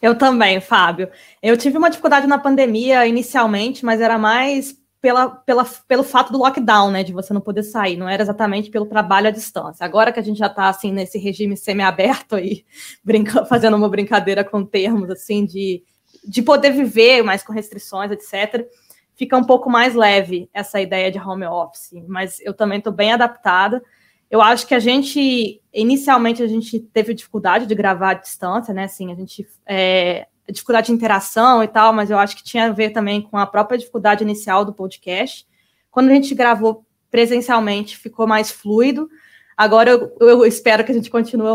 Eu 0.00 0.16
também, 0.16 0.60
Fábio. 0.60 1.10
Eu 1.42 1.56
tive 1.56 1.76
uma 1.76 1.90
dificuldade 1.90 2.26
na 2.26 2.38
pandemia 2.38 3.06
inicialmente, 3.06 3.84
mas 3.84 4.00
era 4.00 4.18
mais 4.18 4.74
pela, 5.00 5.30
pela, 5.30 5.64
pelo 5.88 6.02
fato 6.02 6.30
do 6.32 6.38
lockdown, 6.38 6.90
né? 6.90 7.02
De 7.02 7.12
você 7.12 7.32
não 7.32 7.40
poder 7.40 7.62
sair, 7.62 7.96
não 7.96 8.08
era 8.08 8.22
exatamente 8.22 8.70
pelo 8.70 8.86
trabalho 8.86 9.28
à 9.28 9.30
distância. 9.30 9.84
Agora 9.84 10.12
que 10.12 10.20
a 10.20 10.22
gente 10.22 10.38
já 10.38 10.46
está 10.46 10.68
assim 10.68 10.92
nesse 10.92 11.18
regime 11.18 11.56
semi-aberto 11.56 12.36
aí, 12.36 12.64
brinca, 13.02 13.44
fazendo 13.46 13.76
uma 13.76 13.88
brincadeira 13.88 14.44
com 14.44 14.64
termos 14.64 15.10
assim 15.10 15.44
de, 15.44 15.82
de 16.26 16.42
poder 16.42 16.72
viver, 16.72 17.22
mas 17.22 17.42
com 17.42 17.52
restrições, 17.52 18.10
etc., 18.10 18.66
fica 19.14 19.36
um 19.36 19.44
pouco 19.44 19.70
mais 19.70 19.94
leve 19.94 20.48
essa 20.52 20.80
ideia 20.80 21.10
de 21.10 21.18
home 21.18 21.46
office. 21.46 21.92
Mas 22.06 22.40
eu 22.40 22.54
também 22.54 22.78
estou 22.78 22.92
bem 22.92 23.12
adaptada. 23.12 23.82
Eu 24.30 24.40
acho 24.40 24.66
que 24.66 24.74
a 24.74 24.78
gente, 24.78 25.60
inicialmente, 25.72 26.42
a 26.42 26.46
gente 26.46 26.78
teve 26.78 27.12
dificuldade 27.14 27.66
de 27.66 27.74
gravar 27.74 28.10
à 28.10 28.14
distância, 28.14 28.72
né? 28.72 28.84
Assim, 28.84 29.12
a 29.12 29.14
gente. 29.14 29.46
É, 29.66 30.26
dificuldade 30.50 30.86
de 30.86 30.92
interação 30.92 31.62
e 31.62 31.68
tal, 31.68 31.92
mas 31.92 32.10
eu 32.10 32.18
acho 32.18 32.36
que 32.36 32.44
tinha 32.44 32.66
a 32.66 32.72
ver 32.72 32.90
também 32.90 33.22
com 33.22 33.36
a 33.36 33.46
própria 33.46 33.78
dificuldade 33.78 34.24
inicial 34.24 34.64
do 34.64 34.72
podcast. 34.72 35.46
Quando 35.90 36.10
a 36.10 36.14
gente 36.14 36.34
gravou 36.34 36.84
presencialmente, 37.10 37.96
ficou 37.96 38.26
mais 38.26 38.50
fluido. 38.50 39.08
Agora 39.56 39.90
eu, 39.90 40.12
eu 40.20 40.46
espero 40.46 40.84
que 40.84 40.92
a 40.92 40.94
gente 40.94 41.10
continue, 41.10 41.50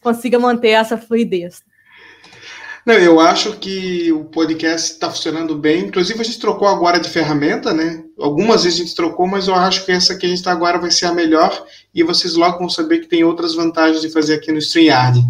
consiga 0.00 0.38
manter 0.38 0.70
essa 0.70 0.96
fluidez. 0.96 1.62
Não, 2.86 2.94
eu 2.94 3.18
acho 3.18 3.56
que 3.58 4.12
o 4.12 4.26
podcast 4.26 4.92
está 4.92 5.10
funcionando 5.10 5.56
bem. 5.56 5.86
Inclusive, 5.86 6.20
a 6.20 6.24
gente 6.24 6.38
trocou 6.38 6.68
agora 6.68 7.00
de 7.00 7.10
ferramenta, 7.10 7.74
né? 7.74 8.04
Algumas 8.16 8.62
vezes 8.62 8.78
a 8.78 8.82
gente 8.84 8.94
trocou, 8.94 9.26
mas 9.26 9.48
eu 9.48 9.56
acho 9.56 9.84
que 9.84 9.90
essa 9.90 10.14
que 10.14 10.24
a 10.24 10.28
gente 10.28 10.38
está 10.38 10.52
agora 10.52 10.78
vai 10.78 10.92
ser 10.92 11.06
a 11.06 11.12
melhor. 11.12 11.66
E 11.92 12.04
vocês 12.04 12.36
logo 12.36 12.58
vão 12.58 12.68
saber 12.68 13.00
que 13.00 13.08
tem 13.08 13.24
outras 13.24 13.56
vantagens 13.56 14.00
de 14.00 14.08
fazer 14.08 14.34
aqui 14.34 14.52
no 14.52 14.58
StreamYard. 14.58 15.20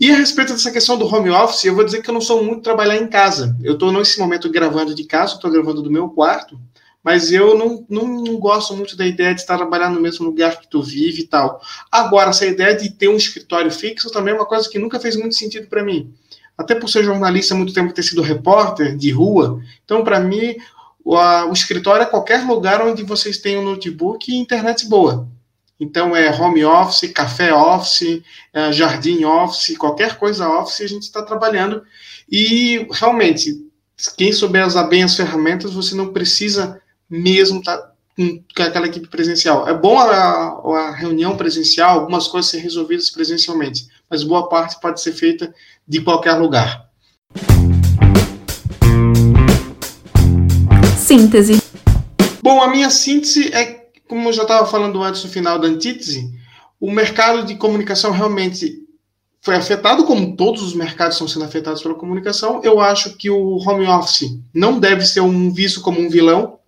E 0.00 0.10
a 0.10 0.16
respeito 0.16 0.54
dessa 0.54 0.70
questão 0.70 0.96
do 0.96 1.06
home 1.06 1.28
office, 1.28 1.64
eu 1.64 1.74
vou 1.74 1.84
dizer 1.84 2.00
que 2.00 2.08
eu 2.08 2.14
não 2.14 2.22
sou 2.22 2.42
muito 2.42 2.62
trabalhar 2.62 2.96
em 2.96 3.06
casa. 3.06 3.54
Eu 3.62 3.74
estou 3.74 3.92
nesse 3.92 4.18
momento 4.18 4.48
gravando 4.48 4.94
de 4.94 5.04
casa, 5.04 5.34
estou 5.34 5.50
gravando 5.50 5.82
do 5.82 5.90
meu 5.90 6.08
quarto, 6.08 6.58
mas 7.04 7.30
eu 7.30 7.56
não, 7.56 7.84
não, 7.86 8.08
não, 8.08 8.38
gosto 8.38 8.74
muito 8.74 8.96
da 8.96 9.06
ideia 9.06 9.34
de 9.34 9.42
estar 9.42 9.58
trabalhando 9.58 9.96
no 9.96 10.00
mesmo 10.00 10.24
lugar 10.24 10.58
que 10.58 10.70
tu 10.70 10.82
vive 10.82 11.20
e 11.20 11.26
tal. 11.26 11.60
Agora, 11.92 12.30
essa 12.30 12.46
ideia 12.46 12.74
de 12.74 12.88
ter 12.90 13.08
um 13.08 13.16
escritório 13.16 13.70
fixo 13.70 14.10
também 14.10 14.32
é 14.32 14.36
uma 14.38 14.46
coisa 14.46 14.68
que 14.70 14.78
nunca 14.78 14.98
fez 14.98 15.16
muito 15.16 15.34
sentido 15.34 15.68
para 15.68 15.84
mim 15.84 16.10
até 16.60 16.74
por 16.74 16.88
ser 16.88 17.02
jornalista 17.02 17.54
muito 17.54 17.72
tempo 17.72 17.94
ter 17.94 18.02
sido 18.02 18.20
repórter 18.20 18.94
de 18.94 19.10
rua. 19.10 19.62
Então, 19.82 20.04
para 20.04 20.20
mim, 20.20 20.56
o, 21.02 21.16
a, 21.16 21.46
o, 21.46 21.54
escritório 21.54 22.02
é 22.02 22.06
qualquer 22.06 22.46
lugar 22.46 22.86
onde 22.86 23.02
vocês 23.02 23.38
tenham 23.38 23.64
notebook 23.64 24.30
e 24.30 24.36
internet 24.36 24.86
boa. 24.86 25.26
Então, 25.80 26.14
é 26.14 26.30
home 26.30 26.62
office, 26.62 27.10
café 27.10 27.54
office, 27.54 28.22
é, 28.52 28.70
jardim 28.70 29.24
office, 29.24 29.78
qualquer 29.78 30.18
coisa 30.18 30.46
office, 30.46 30.82
a 30.82 30.86
gente 30.86 31.04
está 31.04 31.22
trabalhando. 31.22 31.82
E, 32.30 32.86
realmente, 32.92 33.66
quem 34.16 34.30
souber 34.30 34.66
usar 34.66 34.84
bem 34.84 35.02
as 35.02 35.16
ferramentas, 35.16 35.72
você 35.72 35.94
não 35.94 36.12
precisa 36.12 36.80
mesmo 37.08 37.60
estar 37.60 37.78
tá 37.78 37.90
com 38.54 38.62
aquela 38.62 38.86
equipe 38.86 39.08
presencial. 39.08 39.66
É 39.66 39.72
bom 39.72 39.98
a, 39.98 40.08
a 40.08 40.94
reunião 40.94 41.36
presencial, 41.36 42.00
algumas 42.00 42.28
coisas 42.28 42.50
serem 42.50 42.64
resolvidas 42.64 43.08
presencialmente, 43.08 43.86
mas 44.10 44.22
boa 44.22 44.48
parte 44.48 44.78
pode 44.80 45.00
ser 45.00 45.12
feita 45.12 45.54
de 45.88 46.02
qualquer 46.02 46.34
lugar. 46.34 46.90
Síntese. 50.98 51.62
Bom, 52.42 52.62
a 52.62 52.68
minha 52.68 52.90
síntese 52.90 53.52
é, 53.54 53.79
como 54.10 54.28
eu 54.28 54.32
já 54.32 54.42
estava 54.42 54.66
falando 54.66 55.00
antes 55.04 55.22
no 55.22 55.30
final 55.30 55.56
da 55.56 55.68
antítese, 55.68 56.28
o 56.80 56.90
mercado 56.90 57.46
de 57.46 57.54
comunicação 57.54 58.10
realmente 58.10 58.82
foi 59.40 59.54
afetado, 59.54 60.04
como 60.04 60.34
todos 60.34 60.64
os 60.64 60.74
mercados 60.74 61.14
estão 61.14 61.28
sendo 61.28 61.44
afetados 61.44 61.80
pela 61.80 61.94
comunicação. 61.94 62.60
Eu 62.64 62.80
acho 62.80 63.16
que 63.16 63.30
o 63.30 63.56
home 63.58 63.86
office 63.86 64.36
não 64.52 64.80
deve 64.80 65.06
ser 65.06 65.20
um 65.20 65.52
visto 65.52 65.80
como 65.80 66.00
um 66.00 66.10
vilão. 66.10 66.58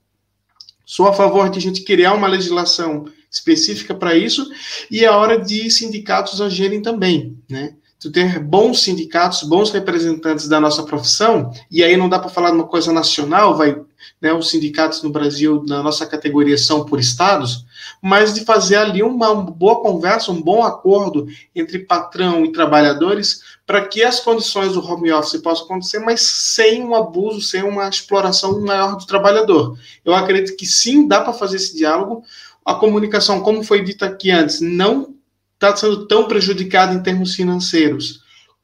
Sou 0.86 1.08
a 1.08 1.12
favor 1.12 1.50
de 1.50 1.58
a 1.58 1.60
gente 1.60 1.82
criar 1.82 2.14
uma 2.14 2.28
legislação 2.28 3.06
específica 3.28 3.92
para 3.92 4.14
isso 4.14 4.48
e 4.88 5.04
é 5.04 5.10
hora 5.10 5.36
de 5.36 5.68
sindicatos 5.68 6.40
agirem 6.40 6.80
também, 6.80 7.36
né? 7.50 7.74
tu 8.02 8.10
ter 8.10 8.40
bons 8.40 8.82
sindicatos, 8.82 9.44
bons 9.44 9.70
representantes 9.70 10.48
da 10.48 10.60
nossa 10.60 10.82
profissão, 10.82 11.52
e 11.70 11.84
aí 11.84 11.96
não 11.96 12.08
dá 12.08 12.18
para 12.18 12.28
falar 12.28 12.50
de 12.50 12.56
uma 12.56 12.66
coisa 12.66 12.92
nacional, 12.92 13.56
vai, 13.56 13.80
né, 14.20 14.32
os 14.32 14.50
sindicatos 14.50 15.02
no 15.02 15.10
Brasil, 15.10 15.62
na 15.66 15.82
nossa 15.82 16.06
categoria, 16.06 16.56
são 16.56 16.84
por 16.84 16.98
estados, 17.00 17.64
mas 18.00 18.34
de 18.34 18.44
fazer 18.44 18.76
ali 18.76 19.02
uma 19.02 19.34
boa 19.34 19.80
conversa, 19.80 20.32
um 20.32 20.40
bom 20.40 20.62
acordo 20.62 21.26
entre 21.54 21.80
patrão 21.80 22.44
e 22.44 22.52
trabalhadores, 22.52 23.40
para 23.66 23.86
que 23.86 24.02
as 24.02 24.20
condições 24.20 24.72
do 24.72 24.84
home 24.84 25.12
office 25.12 25.40
possam 25.40 25.64
acontecer, 25.64 25.98
mas 25.98 26.20
sem 26.20 26.82
um 26.82 26.94
abuso, 26.94 27.40
sem 27.40 27.62
uma 27.62 27.88
exploração 27.88 28.60
maior 28.60 28.96
do 28.96 29.06
trabalhador. 29.06 29.78
Eu 30.04 30.14
acredito 30.14 30.56
que 30.56 30.66
sim, 30.66 31.06
dá 31.06 31.20
para 31.20 31.32
fazer 31.32 31.56
esse 31.56 31.76
diálogo. 31.76 32.24
A 32.64 32.74
comunicação, 32.74 33.40
como 33.40 33.62
foi 33.62 33.82
dito 33.82 34.04
aqui 34.04 34.30
antes, 34.30 34.60
não 34.60 35.14
está 35.54 35.74
sendo 35.76 36.06
tão 36.06 36.26
prejudicada 36.26 36.92
em 36.92 37.02
termos 37.02 37.34
financeiros. 37.34 38.21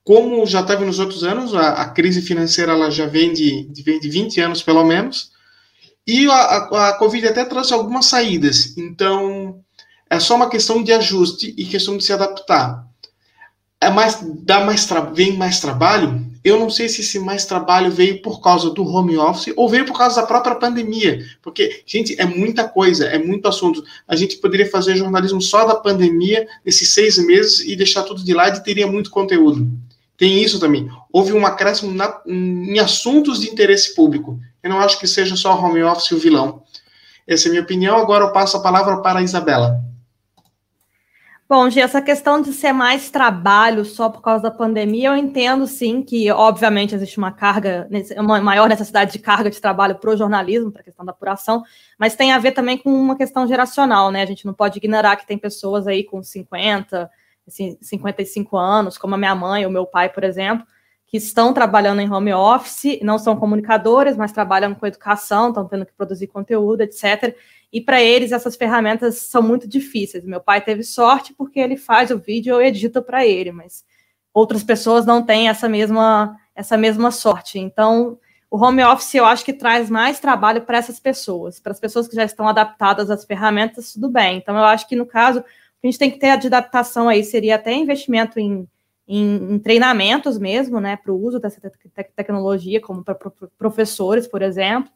Como 0.08 0.46
já 0.46 0.62
teve 0.62 0.86
nos 0.86 0.98
outros 0.98 1.22
anos, 1.22 1.54
a, 1.54 1.82
a 1.82 1.90
crise 1.90 2.22
financeira 2.22 2.72
ela 2.72 2.90
já 2.90 3.04
vem 3.04 3.30
de, 3.30 3.64
de, 3.64 3.82
vem 3.82 4.00
de 4.00 4.08
20 4.08 4.40
anos, 4.40 4.62
pelo 4.62 4.82
menos, 4.82 5.32
e 6.06 6.26
a, 6.30 6.32
a, 6.32 6.88
a 6.88 6.92
Covid 6.94 7.28
até 7.28 7.44
trouxe 7.44 7.74
algumas 7.74 8.06
saídas. 8.06 8.72
Então, 8.78 9.60
é 10.08 10.18
só 10.18 10.34
uma 10.34 10.48
questão 10.48 10.82
de 10.82 10.94
ajuste 10.94 11.54
e 11.58 11.66
questão 11.66 11.94
de 11.94 12.04
se 12.04 12.10
adaptar. 12.14 12.86
É 13.78 13.90
mais, 13.90 14.18
dá 14.46 14.64
mais 14.64 14.88
vem 15.12 15.36
mais 15.36 15.60
trabalho? 15.60 16.26
Eu 16.42 16.58
não 16.58 16.70
sei 16.70 16.88
se 16.88 17.02
esse 17.02 17.18
mais 17.18 17.44
trabalho 17.44 17.90
veio 17.90 18.22
por 18.22 18.40
causa 18.40 18.70
do 18.70 18.86
home 18.86 19.18
office 19.18 19.52
ou 19.58 19.68
veio 19.68 19.84
por 19.84 19.98
causa 19.98 20.22
da 20.22 20.26
própria 20.26 20.56
pandemia. 20.56 21.22
Porque, 21.42 21.82
gente, 21.84 22.18
é 22.18 22.24
muita 22.24 22.66
coisa, 22.66 23.04
é 23.04 23.18
muito 23.18 23.46
assunto. 23.46 23.84
A 24.06 24.16
gente 24.16 24.38
poderia 24.38 24.70
fazer 24.70 24.96
jornalismo 24.96 25.42
só 25.42 25.66
da 25.66 25.74
pandemia, 25.74 26.48
nesses 26.64 26.94
seis 26.94 27.18
meses, 27.18 27.60
e 27.60 27.76
deixar 27.76 28.04
tudo 28.04 28.24
de 28.24 28.32
lado 28.32 28.56
e 28.56 28.64
teria 28.64 28.86
muito 28.86 29.10
conteúdo. 29.10 29.68
Tem 30.18 30.42
isso 30.42 30.58
também. 30.58 30.90
Houve 31.12 31.32
um 31.32 31.46
acréscimo 31.46 31.94
na, 31.94 32.20
em 32.26 32.78
assuntos 32.80 33.40
de 33.40 33.48
interesse 33.48 33.94
público. 33.94 34.38
Eu 34.60 34.68
não 34.68 34.80
acho 34.80 34.98
que 34.98 35.06
seja 35.06 35.36
só 35.36 35.54
home 35.54 35.82
office 35.84 36.10
o 36.10 36.18
vilão. 36.18 36.64
Essa 37.24 37.46
é 37.46 37.48
a 37.48 37.50
minha 37.52 37.62
opinião. 37.62 37.96
Agora 37.96 38.24
eu 38.24 38.32
passo 38.32 38.56
a 38.56 38.60
palavra 38.60 39.00
para 39.00 39.20
a 39.20 39.22
Isabela. 39.22 39.80
Bom, 41.48 41.70
Gia, 41.70 41.84
essa 41.84 42.02
questão 42.02 42.42
de 42.42 42.52
ser 42.52 42.72
mais 42.74 43.10
trabalho 43.10 43.82
só 43.82 44.10
por 44.10 44.20
causa 44.20 44.42
da 44.42 44.50
pandemia, 44.50 45.08
eu 45.08 45.16
entendo 45.16 45.66
sim 45.66 46.02
que, 46.02 46.30
obviamente, 46.30 46.94
existe 46.94 47.16
uma 47.16 47.32
carga, 47.32 47.88
uma 48.18 48.38
maior 48.38 48.68
necessidade 48.68 49.12
de 49.12 49.18
carga 49.18 49.48
de 49.48 49.58
trabalho 49.58 49.94
para 49.94 50.10
o 50.10 50.16
jornalismo, 50.16 50.70
para 50.70 50.82
a 50.82 50.84
questão 50.84 51.06
da 51.06 51.12
apuração, 51.12 51.62
mas 51.98 52.14
tem 52.14 52.32
a 52.32 52.38
ver 52.38 52.52
também 52.52 52.76
com 52.76 52.90
uma 52.90 53.16
questão 53.16 53.46
geracional, 53.46 54.10
né? 54.10 54.22
A 54.22 54.26
gente 54.26 54.44
não 54.44 54.52
pode 54.52 54.76
ignorar 54.76 55.16
que 55.16 55.26
tem 55.26 55.38
pessoas 55.38 55.86
aí 55.86 56.04
com 56.04 56.22
50, 56.22 57.10
assim, 57.48 57.76
55 57.80 58.56
anos, 58.56 58.96
como 58.96 59.14
a 59.14 59.18
minha 59.18 59.34
mãe 59.34 59.66
ou 59.66 59.72
meu 59.72 59.84
pai, 59.84 60.08
por 60.08 60.22
exemplo, 60.22 60.64
que 61.08 61.16
estão 61.16 61.52
trabalhando 61.52 62.00
em 62.00 62.12
home 62.12 62.32
office, 62.32 63.00
não 63.02 63.18
são 63.18 63.34
comunicadores, 63.34 64.16
mas 64.16 64.30
trabalham 64.30 64.74
com 64.74 64.86
educação, 64.86 65.48
estão 65.48 65.66
tendo 65.66 65.86
que 65.86 65.92
produzir 65.94 66.26
conteúdo, 66.26 66.82
etc. 66.82 67.34
E 67.72 67.80
para 67.80 68.00
eles 68.02 68.30
essas 68.30 68.56
ferramentas 68.56 69.16
são 69.16 69.42
muito 69.42 69.66
difíceis. 69.66 70.24
Meu 70.24 70.40
pai 70.40 70.60
teve 70.60 70.82
sorte 70.82 71.34
porque 71.34 71.58
ele 71.58 71.76
faz 71.76 72.10
o 72.10 72.18
vídeo 72.18 72.50
e 72.50 72.54
eu 72.54 72.62
edito 72.62 73.02
para 73.02 73.26
ele, 73.26 73.50
mas 73.50 73.84
outras 74.32 74.62
pessoas 74.62 75.06
não 75.06 75.24
têm 75.24 75.48
essa 75.48 75.68
mesma 75.68 76.36
essa 76.54 76.76
mesma 76.76 77.12
sorte. 77.12 77.58
Então, 77.58 78.18
o 78.50 78.62
home 78.62 78.82
office 78.82 79.14
eu 79.14 79.24
acho 79.24 79.44
que 79.44 79.52
traz 79.52 79.88
mais 79.88 80.18
trabalho 80.18 80.62
para 80.62 80.78
essas 80.78 80.98
pessoas, 80.98 81.60
para 81.60 81.70
as 81.70 81.78
pessoas 81.78 82.08
que 82.08 82.16
já 82.16 82.24
estão 82.24 82.48
adaptadas 82.48 83.10
às 83.10 83.24
ferramentas, 83.24 83.92
tudo 83.92 84.10
bem. 84.10 84.38
Então, 84.38 84.56
eu 84.56 84.64
acho 84.64 84.88
que 84.88 84.96
no 84.96 85.06
caso, 85.06 85.44
a 85.82 85.86
gente 85.86 85.98
tem 85.98 86.10
que 86.10 86.18
ter 86.18 86.30
a 86.30 86.34
adaptação 86.34 87.08
aí 87.08 87.22
seria 87.22 87.54
até 87.54 87.72
investimento 87.72 88.38
em, 88.38 88.68
em, 89.06 89.54
em 89.54 89.58
treinamentos 89.58 90.38
mesmo, 90.38 90.80
né, 90.80 90.96
para 90.96 91.12
o 91.12 91.20
uso 91.20 91.38
dessa 91.38 91.60
te 91.60 92.12
tecnologia, 92.16 92.80
como 92.80 93.04
para 93.04 93.16
professores, 93.58 94.26
por 94.26 94.42
exemplo 94.42 94.90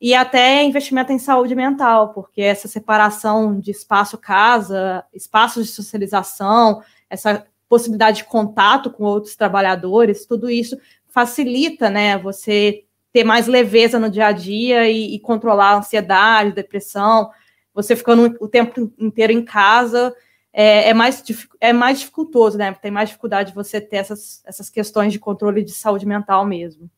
e 0.00 0.14
até 0.14 0.64
investimento 0.64 1.12
em 1.12 1.18
saúde 1.18 1.54
mental, 1.54 2.14
porque 2.14 2.40
essa 2.40 2.66
separação 2.66 3.60
de 3.60 3.70
espaço-casa, 3.70 5.04
espaços 5.12 5.66
de 5.66 5.72
socialização, 5.72 6.82
essa 7.08 7.46
possibilidade 7.68 8.18
de 8.18 8.24
contato 8.24 8.90
com 8.90 9.04
outros 9.04 9.36
trabalhadores, 9.36 10.24
tudo 10.24 10.48
isso 10.48 10.76
facilita, 11.06 11.90
né, 11.90 12.16
você 12.16 12.84
ter 13.12 13.24
mais 13.24 13.46
leveza 13.46 13.98
no 13.98 14.08
dia 14.08 14.28
a 14.28 14.32
dia 14.32 14.88
e, 14.88 15.14
e 15.14 15.18
controlar 15.18 15.72
a 15.72 15.78
ansiedade, 15.78 16.52
depressão, 16.52 17.30
você 17.74 17.94
ficando 17.94 18.36
o 18.40 18.48
tempo 18.48 18.92
inteiro 18.98 19.32
em 19.32 19.44
casa, 19.44 20.14
é, 20.52 20.88
é, 20.90 20.94
mais, 20.94 21.22
é 21.60 21.72
mais 21.72 22.00
dificultoso, 22.00 22.58
né? 22.58 22.72
Tem 22.74 22.90
mais 22.90 23.08
dificuldade 23.08 23.50
de 23.50 23.54
você 23.54 23.80
ter 23.80 23.96
essas, 23.96 24.42
essas 24.44 24.68
questões 24.68 25.12
de 25.12 25.18
controle 25.18 25.62
de 25.62 25.72
saúde 25.72 26.06
mental 26.06 26.44
mesmo. 26.44 26.90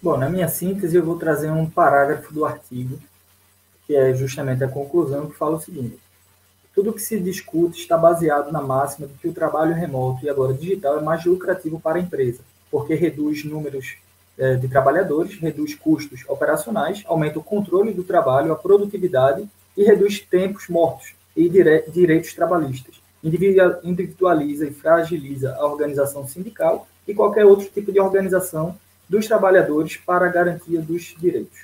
Bom, 0.00 0.16
na 0.16 0.28
minha 0.28 0.48
síntese, 0.48 0.96
eu 0.96 1.04
vou 1.04 1.18
trazer 1.18 1.50
um 1.50 1.68
parágrafo 1.68 2.32
do 2.32 2.44
artigo, 2.44 2.98
que 3.86 3.96
é 3.96 4.14
justamente 4.14 4.62
a 4.62 4.68
conclusão, 4.68 5.28
que 5.28 5.36
fala 5.36 5.56
o 5.56 5.60
seguinte: 5.60 5.98
tudo 6.74 6.92
que 6.92 7.00
se 7.02 7.18
discute 7.18 7.80
está 7.80 7.96
baseado 7.96 8.52
na 8.52 8.60
máxima 8.60 9.08
de 9.08 9.14
que 9.14 9.28
o 9.28 9.32
trabalho 9.32 9.74
remoto 9.74 10.24
e 10.24 10.30
agora 10.30 10.54
digital 10.54 10.98
é 10.98 11.02
mais 11.02 11.24
lucrativo 11.24 11.80
para 11.80 11.98
a 11.98 12.00
empresa, 12.00 12.40
porque 12.70 12.94
reduz 12.94 13.44
números 13.44 13.96
é, 14.38 14.54
de 14.54 14.68
trabalhadores, 14.68 15.40
reduz 15.40 15.74
custos 15.74 16.22
operacionais, 16.28 17.02
aumenta 17.06 17.38
o 17.38 17.42
controle 17.42 17.92
do 17.92 18.04
trabalho, 18.04 18.52
a 18.52 18.56
produtividade 18.56 19.48
e 19.76 19.84
reduz 19.84 20.20
tempos 20.20 20.68
mortos 20.68 21.14
e 21.36 21.48
direitos 21.48 22.32
trabalhistas. 22.32 22.96
Individualiza 23.22 24.66
e 24.66 24.72
fragiliza 24.72 25.54
a 25.56 25.66
organização 25.66 26.26
sindical 26.26 26.86
e 27.06 27.14
qualquer 27.14 27.44
outro 27.44 27.66
tipo 27.66 27.92
de 27.92 28.00
organização 28.00 28.76
dos 29.08 29.26
trabalhadores 29.26 29.96
para 29.96 30.26
a 30.26 30.30
garantia 30.30 30.80
dos 30.80 31.14
direitos. 31.18 31.60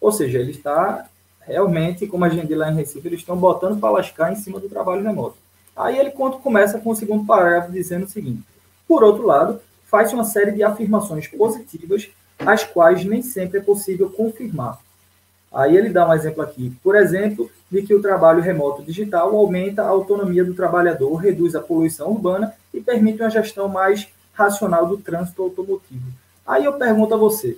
Ou 0.00 0.12
seja, 0.12 0.38
ele 0.38 0.52
está 0.52 1.08
realmente, 1.40 2.06
como 2.06 2.24
a 2.24 2.28
gente 2.28 2.54
lá 2.54 2.70
em 2.70 2.74
Recife, 2.74 3.06
eles 3.06 3.20
estão 3.20 3.36
botando 3.36 3.80
para 3.80 3.90
lascar 3.90 4.32
em 4.32 4.36
cima 4.36 4.60
do 4.60 4.68
trabalho 4.68 5.02
remoto. 5.02 5.36
Aí 5.76 5.98
ele 5.98 6.10
começa 6.10 6.78
com 6.78 6.90
o 6.90 6.96
segundo 6.96 7.26
parágrafo 7.26 7.72
dizendo 7.72 8.04
o 8.04 8.08
seguinte: 8.08 8.42
por 8.86 9.02
outro 9.02 9.26
lado, 9.26 9.60
faz 9.84 10.12
uma 10.12 10.24
série 10.24 10.52
de 10.52 10.62
afirmações 10.62 11.28
positivas, 11.28 12.08
as 12.38 12.64
quais 12.64 13.04
nem 13.04 13.22
sempre 13.22 13.58
é 13.58 13.62
possível 13.62 14.10
confirmar. 14.10 14.78
Aí 15.56 15.74
ele 15.74 15.88
dá 15.88 16.06
um 16.06 16.12
exemplo 16.12 16.42
aqui, 16.42 16.70
por 16.82 16.94
exemplo, 16.94 17.50
de 17.70 17.80
que 17.80 17.94
o 17.94 18.02
trabalho 18.02 18.42
remoto 18.42 18.82
digital 18.82 19.34
aumenta 19.34 19.82
a 19.82 19.88
autonomia 19.88 20.44
do 20.44 20.52
trabalhador, 20.52 21.14
reduz 21.14 21.54
a 21.54 21.62
poluição 21.62 22.10
urbana 22.10 22.52
e 22.74 22.80
permite 22.80 23.22
uma 23.22 23.30
gestão 23.30 23.66
mais 23.66 24.06
racional 24.34 24.86
do 24.86 24.98
trânsito 24.98 25.42
automotivo. 25.42 26.04
Aí 26.46 26.66
eu 26.66 26.74
pergunto 26.74 27.14
a 27.14 27.16
você, 27.16 27.56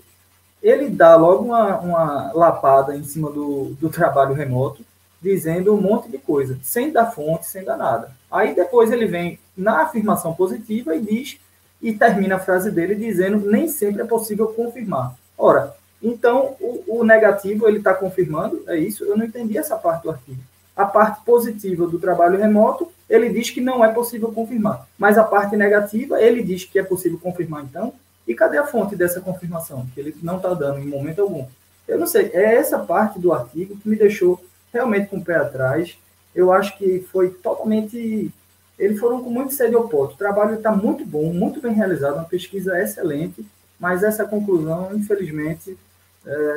ele 0.62 0.88
dá 0.88 1.16
logo 1.16 1.46
uma, 1.46 1.80
uma 1.80 2.32
lapada 2.34 2.96
em 2.96 3.02
cima 3.02 3.32
do, 3.32 3.76
do 3.80 3.88
trabalho 3.88 4.32
remoto, 4.32 4.84
dizendo 5.20 5.74
um 5.74 5.80
monte 5.80 6.08
de 6.08 6.18
coisa, 6.18 6.56
sem 6.62 6.92
dar 6.92 7.10
fonte, 7.10 7.48
sem 7.48 7.64
dar 7.64 7.76
nada. 7.76 8.12
Aí 8.30 8.54
depois 8.54 8.92
ele 8.92 9.06
vem 9.06 9.40
na 9.56 9.82
afirmação 9.82 10.32
positiva 10.34 10.94
e 10.94 11.00
diz, 11.00 11.40
e 11.82 11.92
termina 11.92 12.36
a 12.36 12.40
frase 12.40 12.70
dele 12.70 12.94
dizendo, 12.94 13.50
nem 13.50 13.66
sempre 13.66 14.02
é 14.02 14.06
possível 14.06 14.46
confirmar. 14.46 15.16
Ora, 15.36 15.74
então 16.02 16.56
o, 16.60 17.00
o 17.00 17.04
negativo 17.04 17.68
ele 17.68 17.78
está 17.78 17.92
confirmando, 17.94 18.62
é 18.66 18.76
isso? 18.76 19.04
Eu 19.04 19.16
não 19.16 19.24
entendi 19.24 19.58
essa 19.58 19.76
parte 19.76 20.04
do 20.04 20.10
artigo. 20.10 20.40
A 20.76 20.84
parte 20.84 21.24
positiva 21.24 21.86
do 21.86 21.98
trabalho 21.98 22.38
remoto, 22.38 22.90
ele 23.10 23.28
diz 23.30 23.50
que 23.50 23.60
não 23.60 23.84
é 23.84 23.92
possível 23.92 24.30
confirmar. 24.32 24.86
Mas 24.96 25.18
a 25.18 25.24
parte 25.24 25.56
negativa, 25.56 26.22
ele 26.22 26.42
diz 26.42 26.64
que 26.64 26.78
é 26.78 26.84
possível 26.84 27.18
confirmar, 27.18 27.64
então, 27.64 27.92
e 28.28 28.34
cadê 28.34 28.58
a 28.58 28.66
fonte 28.66 28.94
dessa 28.94 29.20
confirmação? 29.20 29.86
Que 29.94 30.00
ele 30.00 30.14
não 30.22 30.36
está 30.36 30.54
dando 30.54 30.78
em 30.78 30.86
momento 30.86 31.22
algum. 31.22 31.46
Eu 31.88 31.98
não 31.98 32.06
sei, 32.06 32.30
é 32.34 32.56
essa 32.56 32.78
parte 32.78 33.18
do 33.18 33.32
artigo 33.32 33.76
que 33.76 33.88
me 33.88 33.96
deixou 33.96 34.38
realmente 34.72 35.08
com 35.08 35.16
o 35.16 35.24
pé 35.24 35.36
atrás. 35.36 35.96
Eu 36.34 36.52
acho 36.52 36.76
que 36.76 37.00
foi 37.10 37.30
totalmente. 37.30 38.30
Eles 38.78 39.00
foram 39.00 39.24
com 39.24 39.30
muito 39.30 39.54
sede 39.54 39.74
ao 39.74 39.88
pote. 39.88 40.14
O 40.14 40.18
trabalho 40.18 40.56
está 40.56 40.70
muito 40.70 41.04
bom, 41.04 41.32
muito 41.32 41.60
bem 41.60 41.72
realizado, 41.72 42.14
uma 42.14 42.24
pesquisa 42.24 42.80
excelente, 42.80 43.44
mas 43.80 44.04
essa 44.04 44.24
conclusão, 44.24 44.94
infelizmente, 44.94 45.76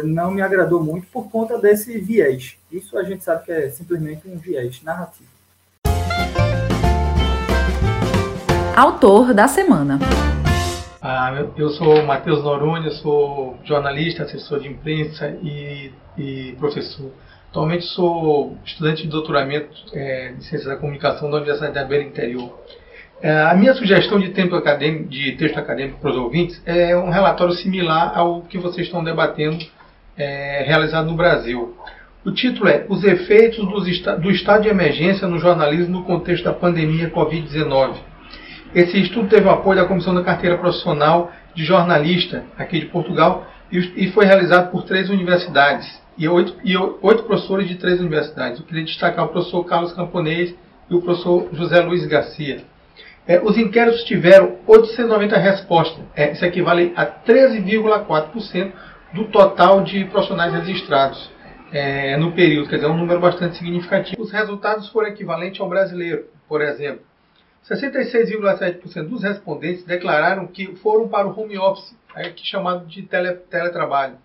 não 0.03 0.31
me 0.31 0.41
agradou 0.41 0.83
muito 0.83 1.07
por 1.07 1.29
conta 1.29 1.57
desse 1.57 1.99
viés. 1.99 2.57
Isso 2.71 2.97
a 2.97 3.03
gente 3.03 3.23
sabe 3.23 3.45
que 3.45 3.51
é 3.51 3.69
simplesmente 3.69 4.27
um 4.27 4.37
viés 4.37 4.81
narrativo. 4.83 5.29
Autor 8.75 9.33
da 9.33 9.47
semana. 9.47 9.99
Ah, 11.01 11.33
eu 11.57 11.69
sou 11.69 12.03
Matheus 12.03 12.43
Noronha, 12.43 12.91
sou 12.91 13.57
jornalista, 13.63 14.23
assessor 14.23 14.59
de 14.59 14.67
imprensa 14.67 15.29
e, 15.41 15.91
e 16.17 16.55
professor. 16.59 17.11
Atualmente 17.49 17.85
sou 17.85 18.55
estudante 18.63 19.03
de 19.03 19.09
doutoramento 19.09 19.75
é, 19.93 20.33
de 20.33 20.43
Ciências 20.45 20.65
da 20.65 20.77
Comunicação 20.77 21.29
da 21.29 21.37
Universidade 21.37 21.73
da 21.73 21.83
Beira 21.83 22.05
Interior. 22.05 22.57
É, 23.21 23.41
a 23.43 23.53
minha 23.53 23.73
sugestão 23.73 24.19
de, 24.19 24.29
de 24.29 25.31
texto 25.33 25.57
acadêmico 25.57 25.99
para 25.99 26.11
os 26.11 26.17
ouvintes 26.17 26.61
é 26.65 26.95
um 26.97 27.09
relatório 27.09 27.53
similar 27.53 28.17
ao 28.17 28.41
que 28.41 28.57
vocês 28.57 28.87
estão 28.87 29.03
debatendo, 29.03 29.63
é, 30.17 30.63
realizado 30.65 31.07
no 31.07 31.15
Brasil. 31.15 31.75
O 32.25 32.31
título 32.31 32.67
é 32.67 32.85
Os 32.89 33.03
efeitos 33.03 33.65
do 34.19 34.31
estado 34.31 34.63
de 34.63 34.69
emergência 34.69 35.27
no 35.27 35.39
jornalismo 35.39 35.99
no 35.99 36.03
contexto 36.03 36.43
da 36.43 36.53
pandemia 36.53 37.09
Covid-19 37.09 38.11
esse 38.73 38.97
estudo 39.01 39.27
teve 39.27 39.45
o 39.45 39.51
apoio 39.51 39.81
da 39.81 39.85
Comissão 39.85 40.13
da 40.13 40.23
Carteira 40.23 40.57
Profissional 40.57 41.29
de 41.53 41.65
Jornalista 41.65 42.45
aqui 42.57 42.79
de 42.79 42.85
Portugal 42.85 43.45
e 43.69 44.09
foi 44.11 44.25
realizado 44.25 44.71
por 44.71 44.83
três 44.83 45.09
universidades 45.09 46.01
e 46.17 46.27
oito, 46.27 46.55
e 46.63 46.77
oito 46.77 47.23
professores 47.23 47.67
de 47.67 47.75
três 47.75 47.99
universidades. 47.99 48.59
Eu 48.59 48.65
queria 48.65 48.85
destacar 48.85 49.25
o 49.25 49.27
professor 49.27 49.63
Carlos 49.65 49.91
Camponês 49.91 50.55
e 50.89 50.95
o 50.95 51.01
professor 51.01 51.49
José 51.51 51.81
Luiz 51.81 52.05
Garcia. 52.05 52.63
É, 53.31 53.39
os 53.41 53.57
inquéritos 53.57 54.03
tiveram 54.03 54.57
890 54.67 55.37
respostas. 55.37 56.03
É, 56.13 56.33
isso 56.33 56.43
equivale 56.43 56.91
a 56.97 57.05
13,4% 57.05 58.73
do 59.13 59.23
total 59.29 59.81
de 59.85 60.03
profissionais 60.03 60.53
registrados 60.53 61.31
é, 61.71 62.17
no 62.17 62.33
período, 62.33 62.67
quer 62.67 62.75
dizer, 62.75 62.87
é 62.87 62.91
um 62.91 62.97
número 62.97 63.21
bastante 63.21 63.55
significativo. 63.55 64.21
Os 64.21 64.33
resultados 64.33 64.89
foram 64.89 65.07
equivalentes 65.07 65.61
ao 65.61 65.69
brasileiro, 65.69 66.25
por 66.45 66.61
exemplo. 66.61 67.05
66,7% 67.63 69.07
dos 69.07 69.23
respondentes 69.23 69.85
declararam 69.85 70.45
que 70.45 70.75
foram 70.75 71.07
para 71.07 71.25
o 71.25 71.39
home 71.39 71.57
office, 71.57 71.95
aqui 72.13 72.45
chamado 72.45 72.85
de 72.85 73.03
tele, 73.03 73.31
teletrabalho. 73.49 74.15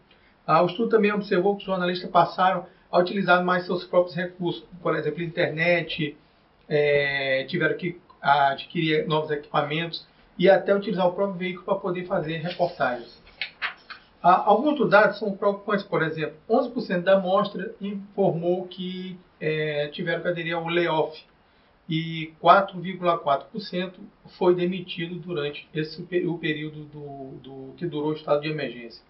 Ah, 0.44 0.64
o 0.64 0.66
estudo 0.66 0.88
também 0.88 1.12
observou 1.12 1.54
que 1.54 1.60
os 1.62 1.66
jornalistas 1.66 2.10
passaram 2.10 2.66
a 2.90 2.98
utilizar 2.98 3.44
mais 3.44 3.66
seus 3.66 3.84
próprios 3.84 4.16
recursos, 4.16 4.64
por 4.82 4.96
exemplo, 4.96 5.22
internet, 5.22 6.16
é, 6.68 7.44
tiveram 7.48 7.76
que 7.76 8.00
adquirir 8.26 9.06
novos 9.06 9.30
equipamentos 9.30 10.06
e 10.38 10.48
até 10.50 10.74
utilizar 10.74 11.06
o 11.06 11.12
próprio 11.12 11.38
veículo 11.38 11.64
para 11.64 11.76
poder 11.76 12.06
fazer 12.06 12.38
reportagens. 12.38 13.22
Ah, 14.22 14.42
alguns 14.46 14.78
dos 14.78 14.90
dados 14.90 15.18
são 15.18 15.36
preocupantes, 15.36 15.84
por 15.84 16.02
exemplo, 16.02 16.36
11% 16.48 17.02
da 17.02 17.14
amostra 17.14 17.74
informou 17.80 18.66
que 18.66 19.18
é, 19.40 19.88
tiveram 19.88 20.22
que 20.22 20.28
aderir 20.28 20.56
ao 20.56 20.66
layoff, 20.66 21.16
e 21.88 22.32
4,4% 22.42 23.92
foi 24.38 24.54
demitido 24.54 25.16
durante 25.16 25.68
esse, 25.72 26.02
o 26.26 26.38
período 26.38 26.84
do, 26.84 27.38
do, 27.42 27.74
que 27.76 27.86
durou 27.86 28.10
o 28.10 28.14
estado 28.14 28.40
de 28.42 28.48
emergência. 28.48 29.02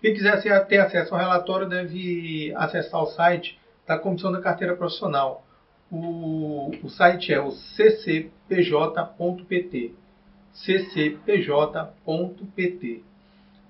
Quem 0.00 0.12
quiser 0.12 0.66
ter 0.66 0.78
acesso 0.78 1.14
ao 1.14 1.20
relatório 1.20 1.68
deve 1.68 2.52
acessar 2.56 3.02
o 3.02 3.06
site 3.06 3.58
da 3.86 3.98
Comissão 3.98 4.32
da 4.32 4.40
Carteira 4.40 4.76
Profissional. 4.76 5.45
O, 5.90 6.70
o 6.82 6.88
site 6.90 7.32
é 7.32 7.40
o 7.40 7.50
ccpj.pt. 7.52 8.30
ccpj.pt. 10.54 11.82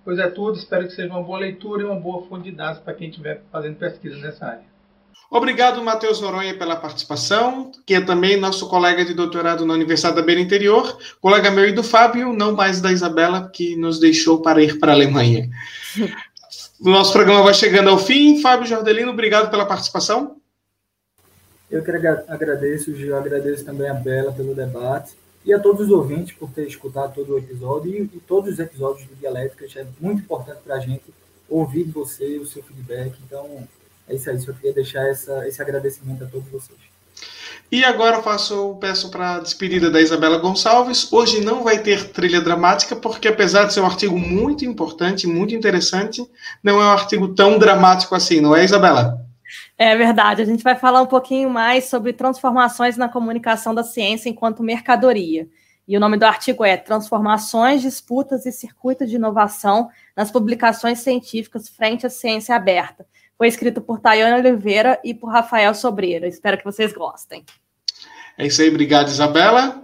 Pois 0.05 0.19
é 0.19 0.29
tudo, 0.29 0.57
espero 0.57 0.87
que 0.87 0.95
seja 0.95 1.13
uma 1.13 1.23
boa 1.23 1.41
leitura 1.41 1.83
e 1.83 1.85
uma 1.85 1.99
boa 1.99 2.27
fonte 2.27 2.51
de 2.51 2.57
dados 2.57 2.81
para 2.81 2.95
quem 2.95 3.09
estiver 3.09 3.43
fazendo 3.51 3.77
pesquisa 3.77 4.17
nessa 4.19 4.47
área. 4.47 4.77
Obrigado, 5.29 5.83
Matheus 5.83 6.21
Noronha, 6.21 6.57
pela 6.57 6.77
participação, 6.77 7.73
que 7.85 7.95
é 7.95 8.01
também 8.01 8.37
nosso 8.37 8.69
colega 8.69 9.05
de 9.05 9.13
doutorado 9.13 9.67
na 9.67 9.75
Universidade 9.75 10.15
da 10.15 10.23
Beira 10.23 10.41
Interior, 10.41 10.97
colega 11.21 11.51
meu 11.51 11.69
e 11.69 11.73
do 11.73 11.83
Fábio, 11.83 12.33
não 12.33 12.55
mais 12.55 12.81
da 12.81 12.93
Isabela, 12.93 13.51
que 13.53 13.75
nos 13.75 13.99
deixou 13.99 14.41
para 14.41 14.63
ir 14.63 14.79
para 14.79 14.93
a 14.93 14.95
Alemanha. 14.95 15.51
o 16.81 16.89
nosso 16.89 17.13
programa 17.13 17.43
vai 17.43 17.55
chegando 17.55 17.91
ao 17.91 17.99
fim. 17.99 18.41
Fábio 18.41 18.69
Jordelino, 18.69 19.11
obrigado 19.11 19.51
pela 19.51 19.67
participação. 19.67 20.37
Eu 21.71 21.83
que 21.83 21.91
agradeço, 21.91 22.95
Gil, 22.95 23.17
agradeço 23.17 23.65
também 23.65 23.89
a 23.89 23.95
Bela 23.95 24.33
pelo 24.33 24.55
debate 24.55 25.15
e 25.45 25.53
a 25.53 25.59
todos 25.59 25.87
os 25.87 25.91
ouvintes 25.91 26.37
por 26.37 26.51
ter 26.51 26.67
escutado 26.67 27.15
todo 27.15 27.35
o 27.35 27.39
episódio 27.39 27.93
e, 27.93 28.03
e 28.03 28.21
todos 28.27 28.55
os 28.55 28.59
episódios 28.59 29.07
do 29.09 29.15
Dialéticas. 29.17 29.75
É 29.77 29.87
muito 30.01 30.23
importante 30.23 30.61
para 30.65 30.77
a 30.77 30.81
gente 30.81 31.05
ouvir 31.49 31.85
você, 31.85 32.39
o 32.39 32.47
seu 32.47 32.63
feedback. 32.63 33.15
Então, 33.25 33.67
é 34.09 34.15
isso 34.15 34.31
aí, 34.31 34.39
só 34.39 34.53
queria 34.53 34.73
deixar 34.73 35.09
essa, 35.09 35.47
esse 35.47 35.61
agradecimento 35.61 36.25
a 36.25 36.27
todos 36.27 36.49
vocês. 36.49 36.79
E 37.71 37.85
agora 37.85 38.23
faço, 38.23 38.77
peço 38.81 39.11
para 39.11 39.37
a 39.37 39.41
despedida 39.41 39.91
da 39.91 40.01
Isabela 40.01 40.39
Gonçalves. 40.39 41.13
Hoje 41.13 41.41
não 41.41 41.65
vai 41.65 41.79
ter 41.79 42.11
trilha 42.11 42.41
dramática, 42.41 42.95
porque 42.95 43.27
apesar 43.27 43.65
de 43.65 43.75
ser 43.75 43.81
um 43.81 43.87
artigo 43.87 44.17
muito 44.17 44.65
importante, 44.65 45.27
muito 45.27 45.53
interessante, 45.53 46.25
não 46.63 46.81
é 46.81 46.85
um 46.85 46.91
artigo 46.91 47.29
tão 47.29 47.59
dramático 47.59 48.15
assim, 48.15 48.41
não 48.41 48.55
é, 48.55 48.65
Isabela? 48.65 49.26
É 49.79 49.95
verdade. 49.95 50.43
A 50.43 50.45
gente 50.45 50.65
vai 50.65 50.75
falar 50.75 51.03
um 51.03 51.07
pouquinho 51.07 51.51
mais 51.51 51.85
sobre 51.85 52.13
transformações 52.13 52.97
na 52.97 53.09
comunicação 53.09 53.75
da 53.75 53.85
ciência 53.85 54.29
enquanto 54.29 54.63
mercadoria. 54.63 55.49
E 55.87 55.97
o 55.97 56.01
nome 56.01 56.17
do 56.17 56.25
artigo 56.25 56.65
é 56.65 56.77
Transformações, 56.77 57.83
Disputas 57.83 58.45
e 58.45 58.53
Circuitos 58.53 59.09
de 59.09 59.17
Inovação 59.17 59.89
nas 60.17 60.31
Publicações 60.31 61.01
Científicas 61.01 61.69
frente 61.69 62.07
à 62.07 62.11
Ciência 62.11 62.57
Aberta. 62.57 63.07
Foi 63.39 63.47
escrito 63.47 63.81
por 63.81 64.01
Tayane 64.01 64.41
Oliveira 64.41 64.99
e 65.05 65.15
por 65.15 65.31
Rafael 65.31 65.75
Sobreira. 65.75 66.27
Espero 66.27 66.59
que 66.59 66.65
vocês 66.65 66.93
gostem. 66.93 67.45
É 68.39 68.47
isso 68.47 68.61
aí, 68.61 68.69
obrigado, 68.69 69.09
Isabela. 69.09 69.83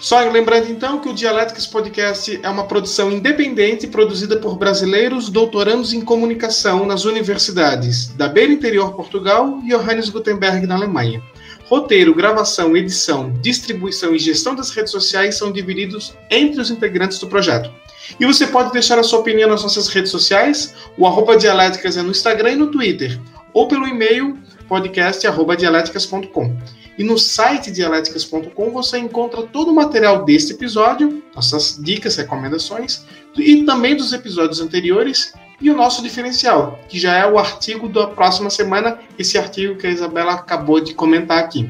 Só 0.00 0.18
lembrando 0.30 0.70
então 0.70 0.98
que 0.98 1.10
o 1.10 1.12
Dialéticas 1.12 1.66
Podcast 1.66 2.40
é 2.42 2.48
uma 2.48 2.64
produção 2.64 3.12
independente 3.12 3.86
produzida 3.86 4.38
por 4.38 4.56
brasileiros 4.56 5.28
doutorandos 5.28 5.92
em 5.92 6.00
comunicação 6.00 6.86
nas 6.86 7.04
universidades 7.04 8.06
da 8.08 8.26
Beira 8.26 8.50
Interior 8.50 8.94
Portugal 8.94 9.60
e 9.62 9.68
Johannes 9.68 10.08
Gutenberg 10.08 10.66
na 10.66 10.76
Alemanha. 10.76 11.22
Roteiro, 11.66 12.14
gravação, 12.14 12.74
edição, 12.74 13.30
distribuição 13.42 14.14
e 14.14 14.18
gestão 14.18 14.54
das 14.54 14.70
redes 14.70 14.90
sociais 14.90 15.36
são 15.36 15.52
divididos 15.52 16.14
entre 16.30 16.62
os 16.62 16.70
integrantes 16.70 17.18
do 17.18 17.26
projeto. 17.26 17.70
E 18.18 18.24
você 18.24 18.46
pode 18.46 18.72
deixar 18.72 18.98
a 18.98 19.02
sua 19.02 19.18
opinião 19.18 19.50
nas 19.50 19.62
nossas 19.62 19.88
redes 19.88 20.10
sociais, 20.10 20.74
o 20.96 21.06
arroba 21.06 21.36
dialéticas 21.36 21.98
é 21.98 22.02
no 22.02 22.10
Instagram 22.10 22.52
e 22.52 22.56
no 22.56 22.68
Twitter, 22.68 23.20
ou 23.52 23.68
pelo 23.68 23.86
e-mail 23.86 24.38
podcast.dialéticas.com. 24.70 26.56
E 26.96 27.02
no 27.02 27.18
site 27.18 27.72
dialéticas.com 27.72 28.70
você 28.70 28.98
encontra 28.98 29.42
todo 29.42 29.72
o 29.72 29.74
material 29.74 30.24
deste 30.24 30.52
episódio, 30.52 31.20
nossas 31.34 31.76
dicas, 31.82 32.14
recomendações, 32.16 33.04
e 33.36 33.64
também 33.64 33.96
dos 33.96 34.12
episódios 34.12 34.60
anteriores 34.60 35.32
e 35.60 35.70
o 35.70 35.76
nosso 35.76 36.02
diferencial, 36.02 36.78
que 36.88 36.98
já 36.98 37.14
é 37.14 37.26
o 37.26 37.38
artigo 37.38 37.88
da 37.88 38.06
próxima 38.06 38.48
semana, 38.48 38.98
esse 39.18 39.36
artigo 39.36 39.76
que 39.76 39.86
a 39.86 39.90
Isabela 39.90 40.34
acabou 40.34 40.80
de 40.80 40.94
comentar 40.94 41.38
aqui. 41.38 41.68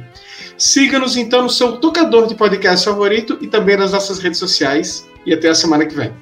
Siga-nos 0.58 1.16
então 1.16 1.42
no 1.42 1.48
seu 1.48 1.78
tocador 1.78 2.26
de 2.26 2.34
podcast 2.34 2.84
favorito 2.84 3.38
e 3.40 3.46
também 3.46 3.78
nas 3.78 3.92
nossas 3.92 4.18
redes 4.18 4.38
sociais. 4.38 5.08
E 5.24 5.32
até 5.32 5.48
a 5.48 5.54
semana 5.54 5.86
que 5.86 5.94
vem. 5.94 6.12